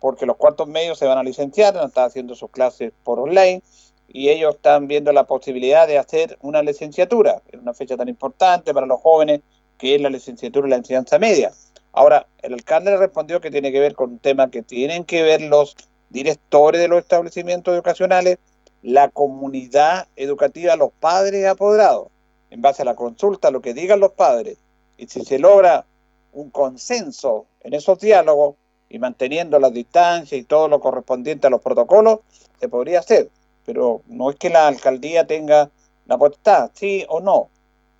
[0.00, 3.62] porque los cuartos medios se van a licenciar, están haciendo sus clases por online
[4.08, 8.74] y ellos están viendo la posibilidad de hacer una licenciatura, en una fecha tan importante
[8.74, 9.42] para los jóvenes
[9.78, 11.52] que es la licenciatura en la enseñanza media.
[11.92, 15.40] Ahora, el alcalde respondió que tiene que ver con un tema que tienen que ver
[15.42, 15.76] los
[16.10, 18.38] directores de los establecimientos educacionales,
[18.82, 22.08] la comunidad educativa, los padres apoderados,
[22.52, 24.58] en base a la consulta, lo que digan los padres,
[24.98, 25.86] y si se logra
[26.32, 28.56] un consenso en esos diálogos
[28.90, 32.20] y manteniendo las distancias y todo lo correspondiente a los protocolos,
[32.60, 33.30] se podría hacer.
[33.64, 35.70] Pero no es que la alcaldía tenga
[36.04, 37.48] la potestad, sí o no.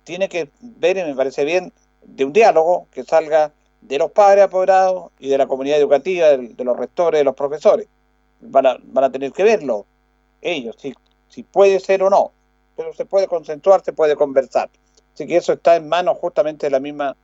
[0.03, 1.73] Tiene que ver, y me parece bien,
[2.03, 3.51] de un diálogo que salga
[3.81, 7.87] de los padres apoderados y de la comunidad educativa, de, los rectores, de los profesores.
[8.39, 9.87] Van a, van a tener que verlo
[10.41, 10.93] ellos, si,
[11.27, 12.33] si puede ser o no.
[12.75, 14.69] Pero se puede consensuar, se puede conversar.
[15.13, 17.15] Así que eso está en manos justamente de la misma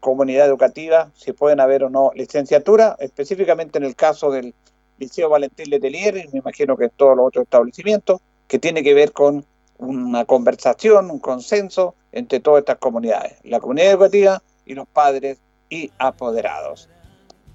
[0.00, 4.54] comunidad educativa, si pueden haber o no licenciatura, específicamente en el caso del
[4.98, 8.92] Liceo Valentín Letelier, y me imagino que en todos los otros establecimientos, que tiene que
[8.92, 9.44] ver con
[9.78, 15.38] una conversación, un consenso entre todas estas comunidades, la comunidad educativa y los padres
[15.68, 16.88] y apoderados.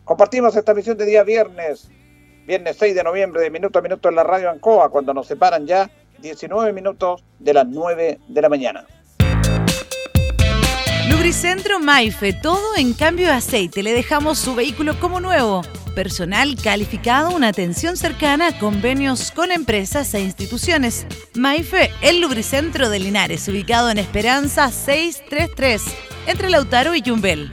[0.03, 1.87] Compartimos esta misión de día viernes,
[2.47, 5.67] viernes 6 de noviembre, de minuto a minuto en la radio Ancoa, cuando nos separan
[5.67, 5.89] ya
[6.21, 8.85] 19 minutos de las 9 de la mañana.
[11.09, 13.83] Lubricentro Maife, todo en cambio de aceite.
[13.83, 15.63] Le dejamos su vehículo como nuevo.
[15.95, 21.07] Personal calificado, una atención cercana, convenios con empresas e instituciones.
[21.35, 25.83] Maife, el lubricentro de Linares, ubicado en Esperanza 633,
[26.27, 27.51] entre Lautaro y Yumbel.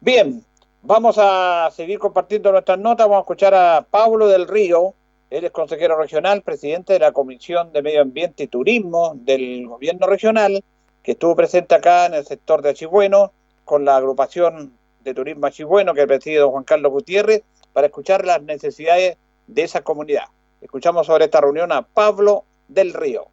[0.00, 0.44] Bien,
[0.82, 3.06] vamos a seguir compartiendo nuestras notas.
[3.06, 4.94] Vamos a escuchar a Pablo del Río.
[5.30, 10.06] Él es consejero regional, presidente de la Comisión de Medio Ambiente y Turismo del Gobierno
[10.06, 10.62] Regional
[11.04, 13.32] que estuvo presente acá en el sector de Achigüeno
[13.64, 14.72] con la agrupación
[15.04, 17.42] de turismo Achigüeno que preside don Juan Carlos Gutiérrez
[17.74, 20.24] para escuchar las necesidades de esa comunidad.
[20.62, 23.26] Escuchamos sobre esta reunión a Pablo del Río.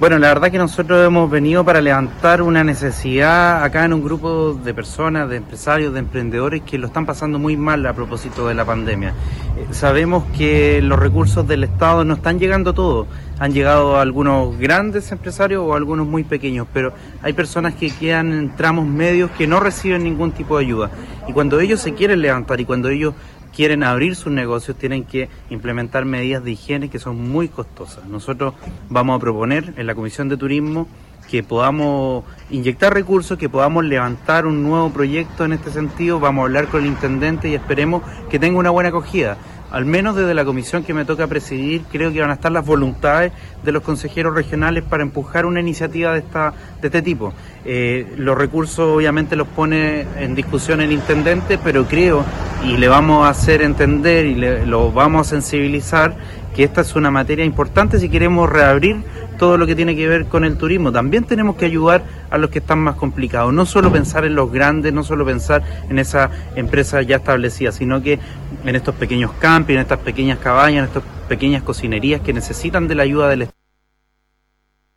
[0.00, 4.54] Bueno, la verdad que nosotros hemos venido para levantar una necesidad acá en un grupo
[4.54, 8.54] de personas, de empresarios, de emprendedores que lo están pasando muy mal a propósito de
[8.54, 9.10] la pandemia.
[9.10, 13.08] Eh, sabemos que los recursos del Estado no están llegando a todos.
[13.40, 18.32] Han llegado a algunos grandes empresarios o algunos muy pequeños, pero hay personas que quedan
[18.32, 20.90] en tramos medios que no reciben ningún tipo de ayuda.
[21.28, 23.12] Y cuando ellos se quieren levantar y cuando ellos
[23.54, 28.04] quieren abrir sus negocios tienen que implementar medidas de higiene que son muy costosas.
[28.06, 28.54] Nosotros
[28.88, 30.86] vamos a proponer en la Comisión de Turismo
[31.30, 36.18] que podamos inyectar recursos, que podamos levantar un nuevo proyecto en este sentido.
[36.18, 39.38] Vamos a hablar con el intendente y esperemos que tenga una buena acogida
[39.70, 42.66] al menos desde la comisión que me toca presidir, creo que van a estar las
[42.66, 47.32] voluntades de los consejeros regionales para empujar una iniciativa de, esta, de este tipo.
[47.64, 52.24] Eh, los recursos obviamente los pone en discusión el intendente, pero creo
[52.64, 56.16] y le vamos a hacer entender y le, lo vamos a sensibilizar
[56.54, 59.02] que esta es una materia importante si queremos reabrir
[59.38, 60.92] todo lo que tiene que ver con el turismo.
[60.92, 63.54] También tenemos que ayudar a los que están más complicados.
[63.54, 68.02] No solo pensar en los grandes, no solo pensar en esa empresa ya establecida, sino
[68.02, 68.18] que
[68.64, 72.94] en estos pequeños campings, en estas pequeñas cabañas, en estas pequeñas cocinerías que necesitan de
[72.94, 73.60] la ayuda del Estado.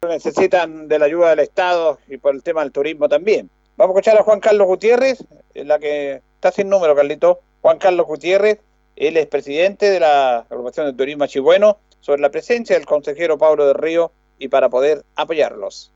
[0.10, 3.50] Necesitan de la ayuda del Estado y por el tema del turismo también.
[3.78, 5.24] Vamos a escuchar a Juan Carlos Gutiérrez,
[5.56, 7.40] la que está sin número, Carlito.
[7.62, 8.60] Juan Carlos Gutiérrez,
[8.96, 13.66] él es presidente de la agrupación de turismo Chibueno, sobre la presencia del consejero Pablo
[13.66, 15.92] del Río y para poder apoyarlos.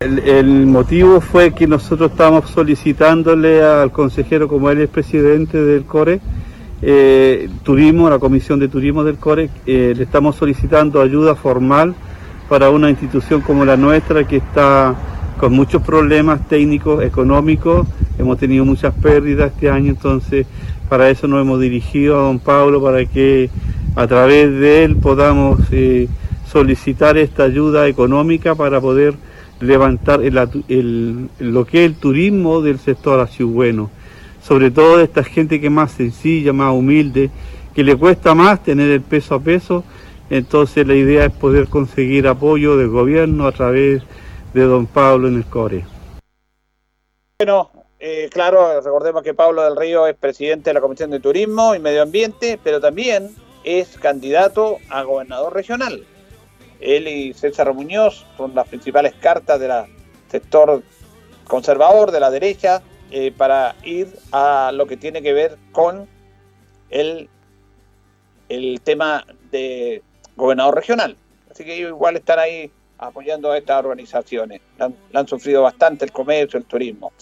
[0.00, 6.20] El, motivo fue que nosotros estábamos solicitándole al consejero, como él es presidente del CORE,
[6.82, 11.94] eh, turismo, la comisión de turismo del CORE, eh, le estamos solicitando ayuda formal
[12.48, 14.94] para una institución como la nuestra que está
[15.38, 17.86] con muchos problemas técnicos, económicos,
[18.18, 20.46] hemos tenido muchas pérdidas este año, entonces
[20.88, 23.50] para eso nos hemos dirigido a don Pablo para que
[23.96, 26.08] a través de él podamos eh,
[26.46, 29.14] solicitar esta ayuda económica para poder
[29.60, 33.90] levantar lo que es el turismo del sector bueno
[34.46, 37.30] sobre todo de esta gente que es más sencilla, más humilde,
[37.74, 39.82] que le cuesta más tener el peso a peso,
[40.30, 44.02] entonces la idea es poder conseguir apoyo del gobierno a través
[44.54, 45.84] de don Pablo en el CORE.
[47.40, 51.74] Bueno, eh, claro, recordemos que Pablo del Río es presidente de la Comisión de Turismo
[51.74, 53.30] y Medio Ambiente, pero también
[53.64, 56.06] es candidato a gobernador regional.
[56.78, 59.72] Él y César Muñoz son las principales cartas del
[60.30, 60.82] sector
[61.48, 62.80] conservador, de la derecha,
[63.10, 66.08] eh, para ir a lo que tiene que ver con
[66.90, 67.28] el,
[68.48, 70.02] el tema de
[70.36, 71.16] gobernador regional.
[71.50, 74.60] Así que ellos igual están ahí apoyando a estas organizaciones.
[74.78, 77.12] Han, han, sufrido bastante el comercio, el turismo.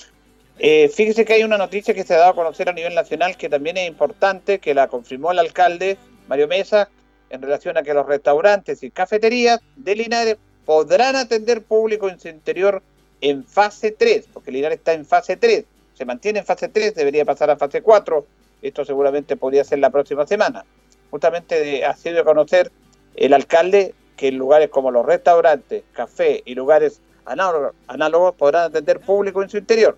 [0.59, 3.37] Eh, fíjese que hay una noticia que se ha dado a conocer a nivel nacional
[3.37, 6.89] que también es importante, que la confirmó el alcalde Mario Mesa,
[7.31, 12.29] en relación a que los restaurantes y cafeterías de Linares podrán atender público en su
[12.29, 12.83] interior
[13.21, 15.65] en fase 3, porque Linares está en fase 3,
[15.95, 18.27] se mantiene en fase 3, debería pasar a fase 4,
[18.63, 20.65] esto seguramente podría ser la próxima semana.
[21.11, 22.73] Justamente ha sido a conocer
[23.15, 29.43] el alcalde que en lugares como los restaurantes, café y lugares análogos, podrán atender público
[29.43, 29.97] en su interior.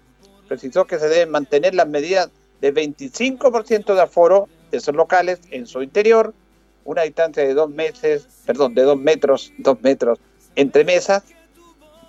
[0.49, 2.31] Precisó que se deben mantener las medidas
[2.61, 6.35] de 25% de aforo de esos locales en su interior,
[6.85, 10.19] una distancia de dos meses, perdón, de dos metros, dos metros
[10.55, 11.25] entre mesas,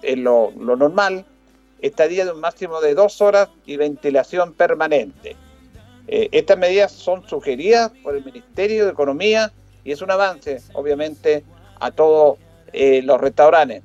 [0.01, 1.25] en lo, normal,
[1.82, 5.36] estadía de un máximo de dos horas y ventilación permanente.
[6.07, 9.51] Eh, estas medidas son sugeridas por el Ministerio de Economía
[9.84, 11.43] y es un avance, obviamente,
[11.80, 12.38] a todos
[12.73, 13.84] eh, los restaurantes,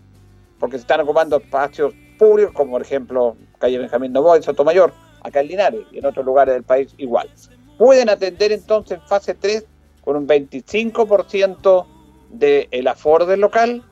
[0.58, 5.48] porque se están ocupando espacios públicos, como por ejemplo calle Benjamín Novoa Sotomayor, acá en
[5.48, 7.30] Linares y en otros lugares del país igual.
[7.78, 9.64] Pueden atender entonces en fase 3
[10.02, 11.86] con un 25%
[12.30, 13.82] del aforo del local,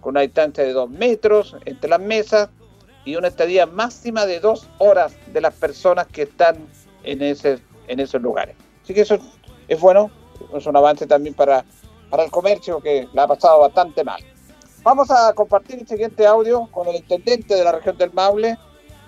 [0.00, 2.50] con una distancia de 2 metros entre las mesas
[3.04, 6.56] y una estadía máxima de 2 horas de las personas que están
[7.02, 8.56] en, ese, en esos lugares.
[8.82, 9.18] Así que eso
[9.68, 10.10] es bueno,
[10.54, 11.64] es un avance también para,
[12.10, 14.22] para el comercio que la ha pasado bastante mal.
[14.82, 18.58] Vamos a compartir el siguiente audio con el intendente de la región del Maule,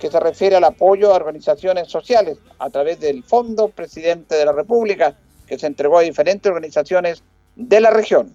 [0.00, 4.52] que se refiere al apoyo a organizaciones sociales a través del Fondo Presidente de la
[4.52, 5.16] República,
[5.46, 7.22] que se entregó a diferentes organizaciones
[7.56, 8.32] de la región.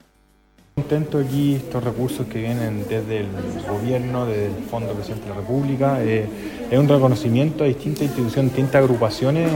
[0.74, 3.28] Contento aquí estos recursos que vienen desde el
[3.70, 6.02] gobierno, desde el Fondo Presidente de la República.
[6.02, 6.26] Eh,
[6.72, 9.52] es un reconocimiento a distintas instituciones, distintas agrupaciones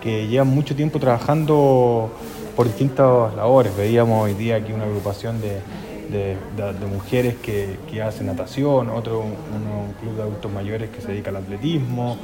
[0.00, 2.10] que llevan mucho tiempo trabajando
[2.56, 3.76] por distintas labores.
[3.76, 5.60] Veíamos hoy día aquí una agrupación de,
[6.90, 12.16] mujeres que, hacen natación, otro un club de adultos mayores que se dedica al atletismo,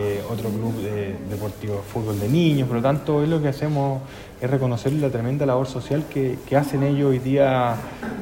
[0.00, 3.48] eh, otro club de, deportivo de fútbol de niños, por lo tanto es lo que
[3.48, 4.00] hacemos
[4.40, 7.74] es reconocer la tremenda labor social que, hacen ellos hoy día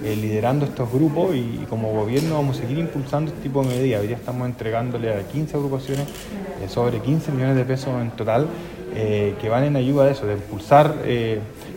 [0.03, 4.01] eh, liderando estos grupos y, como gobierno vamos a seguir impulsando este tipo de medidas.
[4.01, 6.09] Hoy día estamos entregándole a 15 agrupaciones
[6.63, 8.47] eh, sobre 15 millones de pesos en total
[8.95, 10.95] que van en ayuda de eso, de impulsar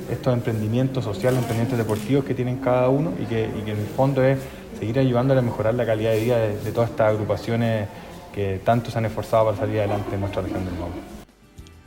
[0.09, 4.39] estos emprendimientos sociales, emprendimientos deportivos que tienen cada uno y que, en el fondo es
[4.79, 7.89] seguir ayudándole a mejorar la calidad de vida de todas estas agrupaciones
[8.33, 10.95] que tanto se han esforzado para salir adelante en nuestra región del Maule.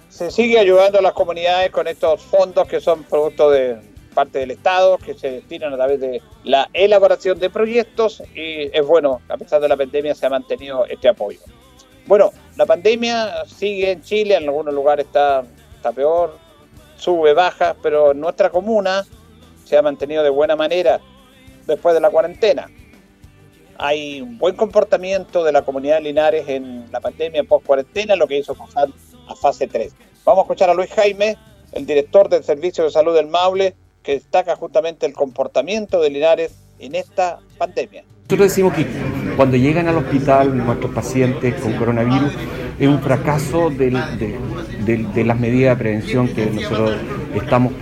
[0.08, 3.78] Se sigue ayudando a las comunidades con estos fondos que son producto de
[4.14, 8.86] parte del Estado, que se destinan a través de la elaboración de proyectos y es
[8.86, 11.40] bueno, a pesar de la pandemia se ha mantenido este apoyo.
[12.06, 15.44] Bueno, la pandemia sigue en Chile, en algunos lugares está,
[15.76, 16.36] está peor,
[16.96, 19.04] sube, baja, pero en nuestra comuna
[19.64, 21.00] se ha mantenido de buena manera
[21.66, 22.68] después de la cuarentena
[23.82, 28.38] hay un buen comportamiento de la comunidad de Linares en la pandemia post-cuarentena, lo que
[28.38, 28.88] hizo pasar
[29.26, 29.92] a fase 3.
[30.24, 31.36] Vamos a escuchar a Luis Jaime,
[31.72, 33.74] el director del Servicio de Salud del Maule,
[34.04, 38.04] que destaca justamente el comportamiento de Linares en esta pandemia.
[38.28, 38.86] Nosotros decimos que
[39.36, 42.32] cuando llegan al hospital nuestros pacientes con coronavirus
[42.82, 46.96] es un fracaso de, las medidas de prevención que nosotros
[47.32, 47.74] estamos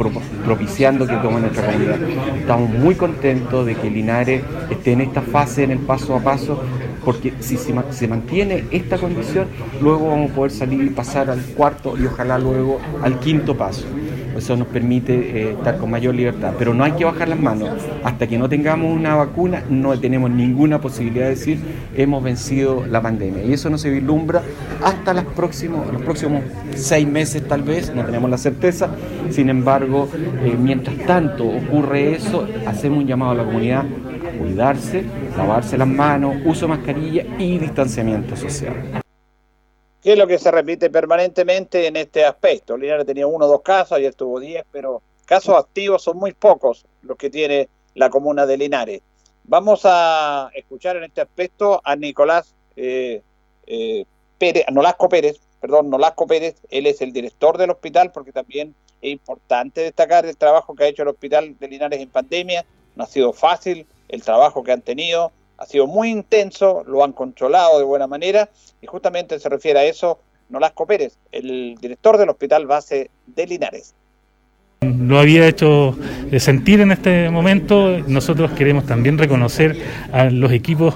[0.45, 1.99] propiciando que tome nuestra comunidad.
[2.37, 6.63] Estamos muy contentos de que Linares esté en esta fase, en el paso a paso,
[7.03, 9.47] porque si se, mantiene esta condición,
[9.81, 13.87] luego vamos a poder salir y pasar al cuarto y ojalá luego al quinto paso.
[14.41, 16.55] Eso nos permite eh, estar con mayor libertad.
[16.59, 17.69] Pero no hay que bajar las manos.
[18.03, 21.59] Hasta que no tengamos una vacuna, no tenemos ninguna posibilidad de decir
[21.95, 23.45] hemos vencido la pandemia.
[23.45, 24.41] Y eso no se vislumbra
[24.83, 26.43] hasta los próximos, los próximos
[26.75, 28.89] seis meses tal vez, no tenemos la certeza.
[29.29, 35.05] Sin embargo, eh, mientras tanto ocurre eso, hacemos un llamado a la comunidad a cuidarse,
[35.37, 39.03] lavarse las manos, uso de mascarilla y distanciamiento social
[40.03, 42.77] que es lo que se repite permanentemente en este aspecto.
[42.77, 46.87] Linares tenía uno o dos casos, ayer tuvo diez, pero casos activos son muy pocos
[47.03, 49.03] los que tiene la comuna de Linares.
[49.45, 53.23] Vamos a escuchar en este aspecto a Nicolás eh,
[53.67, 54.05] eh,
[54.39, 59.13] Pérez, Nolasco Pérez, perdón, Nolasco Pérez, él es el director del hospital porque también es
[59.13, 62.65] importante destacar el trabajo que ha hecho el hospital de Linares en pandemia,
[62.97, 67.13] no ha sido fácil el trabajo que han tenido, ha sido muy intenso, lo han
[67.13, 68.49] controlado de buena manera
[68.81, 73.95] y justamente se refiere a eso Nolasco Pérez, el director del Hospital Base de Linares.
[74.81, 75.95] Lo había hecho
[76.39, 79.77] sentir en este momento, nosotros queremos también reconocer
[80.13, 80.95] a los equipos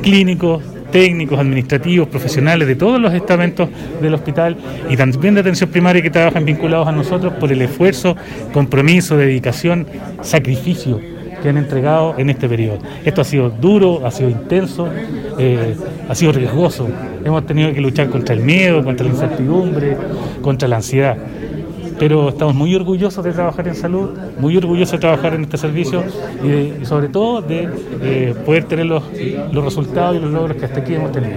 [0.00, 0.62] clínicos,
[0.92, 3.68] técnicos, administrativos, profesionales de todos los estamentos
[4.00, 4.56] del hospital
[4.88, 8.16] y también de atención primaria que trabajan vinculados a nosotros por el esfuerzo,
[8.52, 9.88] compromiso, dedicación,
[10.22, 11.13] sacrificio
[11.44, 12.78] que han entregado en este periodo.
[13.04, 14.88] Esto ha sido duro, ha sido intenso,
[15.38, 15.76] eh,
[16.08, 16.88] ha sido riesgoso.
[17.22, 19.94] Hemos tenido que luchar contra el miedo, contra la incertidumbre,
[20.40, 21.18] contra la ansiedad.
[21.98, 26.02] Pero estamos muy orgullosos de trabajar en salud, muy orgullosos de trabajar en este servicio
[26.42, 27.68] y, sobre todo de
[28.00, 29.04] eh, poder tener los,
[29.52, 31.36] los resultados y los logros que hasta aquí hemos tenido.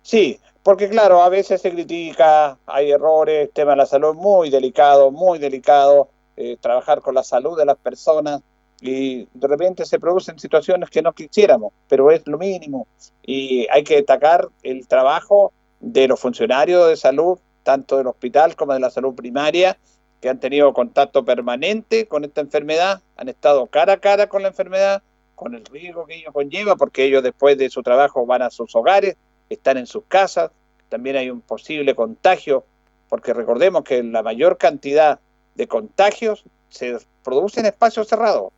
[0.00, 5.10] Sí, porque claro, a veces se critica, hay errores, tema de la salud muy delicado,
[5.10, 8.42] muy delicado, eh, trabajar con la salud de las personas
[8.80, 12.86] y de repente se producen situaciones que no quisiéramos, pero es lo mínimo.
[13.22, 18.74] Y hay que destacar el trabajo de los funcionarios de salud, tanto del hospital como
[18.74, 19.78] de la salud primaria,
[20.20, 24.48] que han tenido contacto permanente con esta enfermedad, han estado cara a cara con la
[24.48, 25.02] enfermedad,
[25.34, 28.74] con el riesgo que ello conlleva, porque ellos después de su trabajo van a sus
[28.74, 29.16] hogares,
[29.48, 30.50] están en sus casas,
[30.88, 32.64] también hay un posible contagio,
[33.08, 35.20] porque recordemos que la mayor cantidad
[35.56, 38.52] de contagios se produce en espacios cerrados,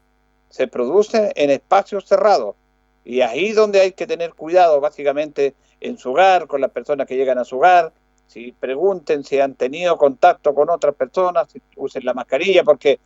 [0.50, 2.56] se produce en espacios cerrados,
[3.04, 7.16] y ahí donde hay que tener cuidado, básicamente en su hogar, con las personas que
[7.16, 7.92] llegan a su hogar,
[8.26, 13.00] si pregunten si han tenido contacto con otras personas, si usen la mascarilla, porque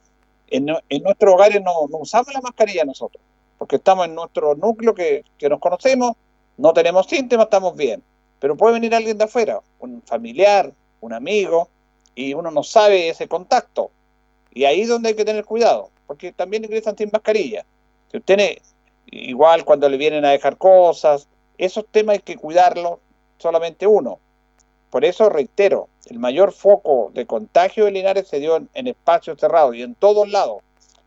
[0.48, 3.22] en, en nuestros hogares no, no usamos la mascarilla nosotros,
[3.58, 6.16] porque estamos en nuestro núcleo que, que nos conocemos,
[6.56, 8.02] no tenemos síntomas, estamos bien.
[8.40, 11.68] Pero puede venir alguien de afuera, un familiar, un amigo,
[12.14, 13.90] y uno no sabe ese contacto.
[14.52, 17.64] Y ahí es donde hay que tener cuidado, porque también ingresan sin mascarilla.
[18.10, 18.58] Si usted,
[19.06, 22.98] igual cuando le vienen a dejar cosas, esos temas hay que cuidarlos
[23.38, 24.18] solamente uno.
[24.90, 29.40] Por eso reitero, el mayor foco de contagio de Linares se dio en, en espacios
[29.40, 30.62] cerrados y en todos lados.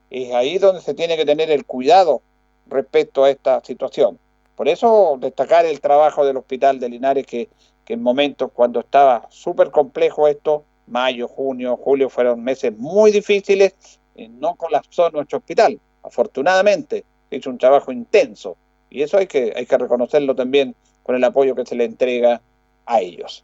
[0.10, 2.22] Es ahí donde se tiene que tener el cuidado
[2.68, 4.18] respecto a esta situación.
[4.56, 7.50] Por eso destacar el trabajo del Hospital de Linares, que,
[7.84, 13.74] que en momentos cuando estaba súper complejo esto, mayo, junio, julio, fueron meses muy difíciles,
[14.16, 15.80] eh, no colapsó nuestro hospital.
[16.04, 18.58] Afortunadamente, hizo un trabajo intenso
[18.90, 22.42] y eso hay que, hay que reconocerlo también con el apoyo que se le entrega
[22.86, 23.44] a ellos.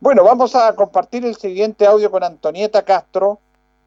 [0.00, 3.38] Bueno, vamos a compartir el siguiente audio con Antonieta Castro.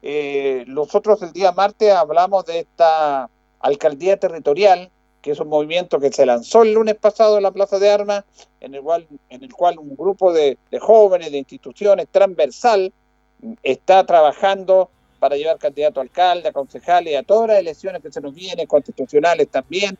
[0.02, 3.28] Eh, nosotros el día martes hablamos de esta
[3.58, 4.90] alcaldía territorial,
[5.24, 8.24] que es un movimiento que se lanzó el lunes pasado en la Plaza de Armas,
[8.60, 12.92] en el cual, un grupo de, jóvenes, de instituciones transversal,
[13.62, 18.20] está trabajando para llevar candidato a alcalde, a concejales a todas las elecciones que se
[18.20, 19.96] nos vienen, constitucionales también,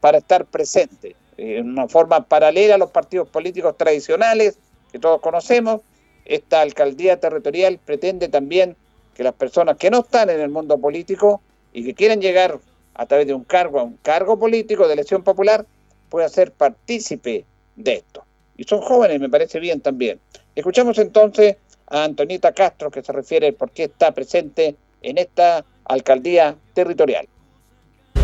[0.00, 4.58] para estar presente eh, en una forma paralela a los partidos políticos tradicionales
[4.90, 5.82] que todos conocemos.
[6.24, 8.76] Esta alcaldía territorial pretende también
[9.14, 12.58] que las personas que no están en el mundo político y que quieren llegar
[12.94, 15.66] a través de un cargo un cargo político de elección popular
[16.08, 17.44] puedan ser partícipe
[17.76, 18.24] de esto.
[18.56, 20.20] Y son jóvenes, me parece bien también.
[20.54, 21.56] Escuchamos entonces
[21.88, 27.26] a Antonita Castro que se refiere por qué está presente en esta alcaldía territorial.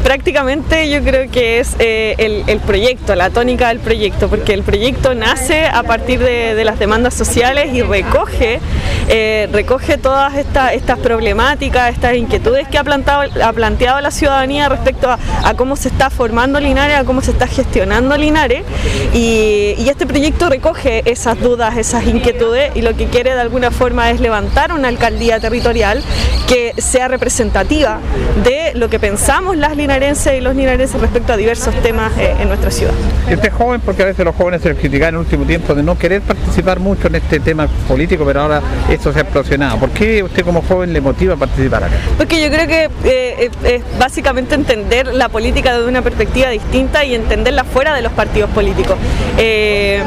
[0.03, 2.15] Prácticamente yo creo que es eh,
[2.47, 7.15] el, proyecto, la tónica del proyecto, porque el proyecto nace a partir de, las demandas
[7.15, 8.61] sociales y recoge,
[9.09, 14.69] eh, recoge todas esta- estas problemáticas, estas inquietudes que ha, plantado, ha planteado la ciudadanía
[14.69, 15.19] respecto a,
[15.55, 18.65] cómo se está formando Linares, a cómo se está gestionando Linares,
[19.13, 23.71] y, y este proyecto recoge esas dudas, esas inquietudes, y lo que quiere de alguna
[23.71, 26.03] forma es levantar una alcaldía territorial
[26.49, 28.01] que sea representativa
[28.43, 32.49] de lo que pensamos las linarenses y los linarenses respecto a diversos temas eh, en
[32.49, 32.93] nuestra ciudad.
[33.29, 35.45] Y usted es joven porque a veces los jóvenes se les critica en el último
[35.45, 39.23] tiempo de no querer participar mucho en este tema político, pero ahora esto se ha
[39.23, 39.79] explosionado.
[39.79, 41.97] ¿Por qué usted como joven le motiva a participar acá?
[42.17, 47.05] Porque yo creo que eh, es, es básicamente entender la política desde una perspectiva distinta
[47.05, 48.97] y entenderla fuera de los partidos políticos.
[49.39, 50.03] Eh,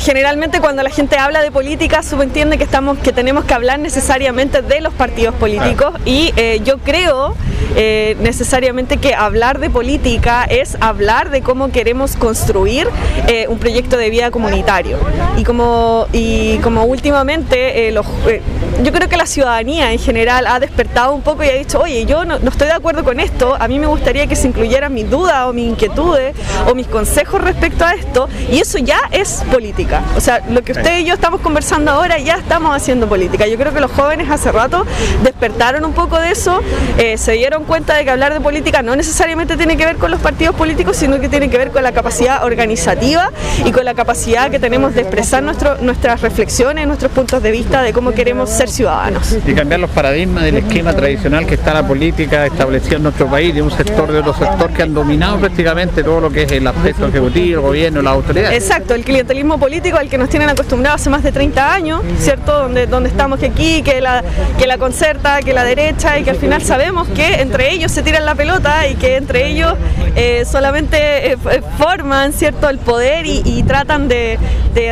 [0.00, 4.62] generalmente cuando la gente habla de política subentiende que estamos que tenemos que hablar necesariamente
[4.62, 7.34] de los partidos políticos y eh, yo creo
[7.76, 12.88] eh, necesariamente que hablar de política es hablar de cómo queremos construir
[13.28, 14.98] eh, un proyecto de vida comunitario.
[15.36, 18.42] Y como y como últimamente eh, los, eh,
[18.82, 22.04] yo creo que la ciudadanía en general ha despertado un poco y ha dicho oye
[22.06, 24.92] yo no, no estoy de acuerdo con esto a mí me gustaría que se incluyeran
[24.92, 26.34] mis dudas o mis inquietudes
[26.70, 30.02] o mis consejos respecto a esto y eso ya es política.
[30.16, 33.46] O sea lo que usted y yo estamos conversando ahora ya estamos haciendo política.
[33.46, 34.84] Yo creo que los jóvenes hace rato
[35.22, 36.60] despertaron un poco de eso
[36.98, 40.10] eh, se dieron cuenta de que hablar de política no necesariamente tiene que ver con
[40.10, 43.30] los partidos políticos sino que tiene que ver con la capacidad organizativa
[43.64, 47.82] y con la capacidad que tenemos de expresar nuestro, nuestras reflexiones nuestros puntos de vista
[47.82, 49.36] de cómo queremos ser ciudadanos.
[49.46, 53.54] Y cambiar los paradigmas del esquema tradicional que está la política establecida en nuestro país,
[53.54, 56.66] de un sector de otro sector que han dominado prácticamente todo lo que es el
[56.66, 58.52] aspecto ejecutivo, el gobierno, la autoridad.
[58.52, 62.52] Exacto, el clientelismo político al que nos tienen acostumbrados hace más de 30 años, ¿cierto?
[62.52, 64.22] Donde, donde estamos que aquí, que la,
[64.58, 67.92] que la concerta, que la derecha y que al final sabemos que en entre ellos
[67.92, 69.74] se tiran la pelota y que entre ellos
[70.16, 71.36] eh, solamente eh,
[71.78, 74.40] forman cierto el poder y, tratan de,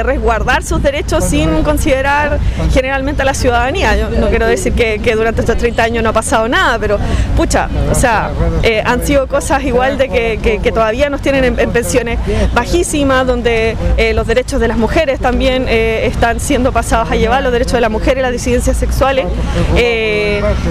[0.05, 2.39] resguardar sus derechos sin considerar
[2.73, 3.97] generalmente a la ciudadanía.
[3.97, 6.99] Yo no quiero decir que, durante estos 30 años no ha pasado nada, pero
[7.37, 8.31] pucha, o sea,
[8.85, 12.21] han sido cosas igual de que, todavía nos tienen en, pensiones
[12.55, 13.77] bajísimas, donde
[14.15, 17.91] los derechos de las mujeres también están siendo pasados a llevar, los derechos de las
[17.91, 19.27] mujeres, las disidencias sexuales.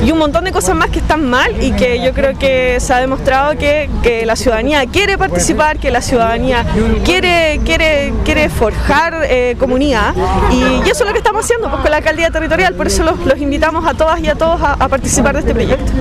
[0.03, 2.93] Y un montón de cosas más que están mal y que yo creo que se
[2.93, 3.89] ha demostrado que,
[4.26, 6.65] la ciudadanía quiere participar, que la ciudadanía
[7.03, 10.13] quiere, quiere, quiere forjar eh, comunidad.
[10.51, 13.39] Y, eso es lo que estamos haciendo pues, con la alcaldía territorial, por eso los,
[13.39, 15.91] invitamos a todas y a todos a, participar de este proyecto.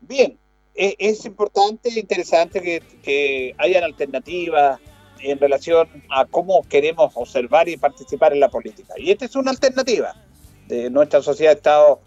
[0.00, 0.36] Bien,
[0.74, 4.78] e, es importante e interesante que, que hayan alternativas
[5.20, 8.94] en relación a cómo queremos observar y participar en la política.
[8.96, 10.14] Y esta es una alternativa
[10.66, 12.00] de nuestra sociedad Estado,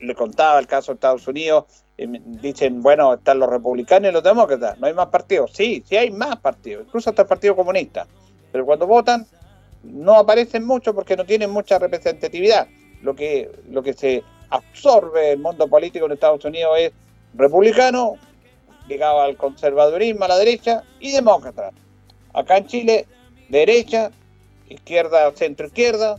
[0.00, 1.64] le contaba el caso de Estados Unidos,
[1.96, 5.52] dicen, bueno, están los republicanos y los demócratas, no hay más partidos.
[5.54, 8.06] Sí, sí hay más partidos, incluso hasta el Partido Comunista.
[8.52, 9.26] Pero cuando votan,
[9.82, 12.68] no aparecen mucho porque no tienen mucha representatividad.
[13.02, 16.92] Lo que, lo que se absorbe el mundo político en Estados Unidos es
[17.34, 18.14] republicano,
[18.88, 21.72] ligado al conservadurismo, a la derecha, y demócrata.
[22.36, 23.06] Acá en Chile,
[23.48, 24.10] derecha,
[24.68, 26.18] izquierda, centro izquierda,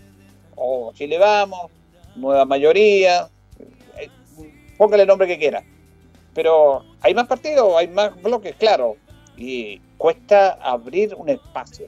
[0.56, 1.70] o Chile Vamos,
[2.16, 3.30] Nueva Mayoría,
[4.00, 4.10] eh,
[4.80, 5.64] póngale el nombre que quiera.
[6.34, 8.98] Pero hay más partidos, hay más bloques, claro,
[9.38, 11.86] y cuesta abrir un espacio.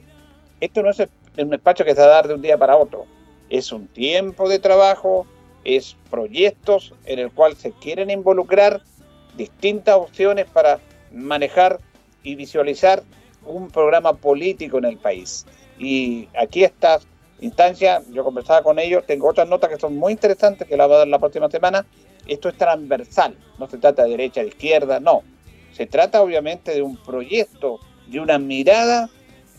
[0.60, 1.02] Esto no es
[1.36, 3.06] un espacio que se va a dar de un día para otro,
[3.48, 5.26] es un tiempo de trabajo,
[5.64, 8.80] es proyectos en el cual se quieren involucrar
[9.36, 10.78] distintas opciones para
[11.10, 11.80] manejar
[12.22, 13.02] y visualizar
[13.44, 15.46] un programa político en el país.
[15.78, 17.00] Y aquí está
[17.40, 20.96] instancia, yo conversaba con ellos, tengo otras notas que son muy interesantes que la voy
[20.96, 21.86] a dar la próxima semana.
[22.26, 25.22] Esto es transversal, no se trata de derecha, de izquierda, no.
[25.72, 29.08] Se trata obviamente de un proyecto, de una mirada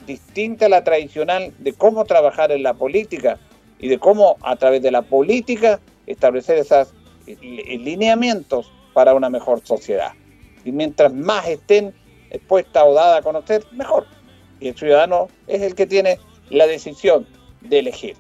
[0.06, 3.40] distinta a la tradicional de cómo trabajar en la política
[3.80, 6.94] y de cómo a través de la política establecer esos
[7.26, 10.12] lineamientos para una mejor sociedad.
[10.64, 11.94] Y mientras más estén
[12.32, 14.06] expuestas o dadas a conocer, mejor.
[14.60, 16.20] Y el ciudadano es el que tiene
[16.50, 17.28] la decisión
[17.62, 18.18] de elegir.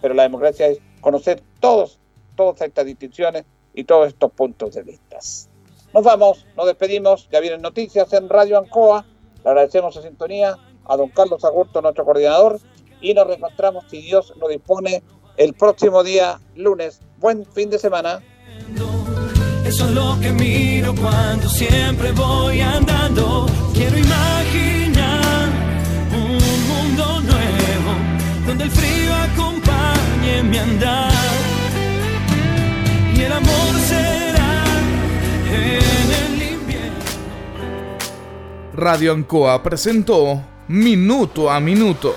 [0.00, 1.98] Pero la democracia es conocer todos,
[2.36, 5.18] todas estas distinciones y todos estos puntos de vista.
[5.92, 9.04] Nos vamos, nos despedimos, ya vienen noticias en Radio Ancoa,
[9.44, 12.58] le agradecemos su sintonía a don Carlos Agurto, nuestro coordinador,
[13.00, 15.02] y nos reencontramos, si Dios lo dispone,
[15.36, 17.00] el próximo día, lunes.
[17.18, 18.22] Buen fin de semana.
[19.64, 23.46] Eso es lo que miro cuando siempre voy andando.
[23.72, 25.48] Quiero imaginar
[26.12, 27.92] un mundo nuevo
[28.46, 31.12] donde el frío acompañe mi andar
[33.16, 34.64] y el amor será
[35.50, 37.04] en el invierno.
[38.74, 42.14] Radio Ancoa presentó Minuto a Minuto.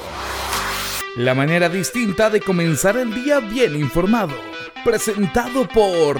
[1.16, 4.36] La manera distinta de comenzar el día bien informado.
[4.84, 6.20] Presentado por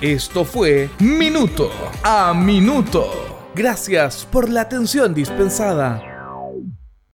[0.00, 1.70] Esto fue Minuto
[2.02, 3.50] a Minuto.
[3.54, 6.09] Gracias por la atención dispensada.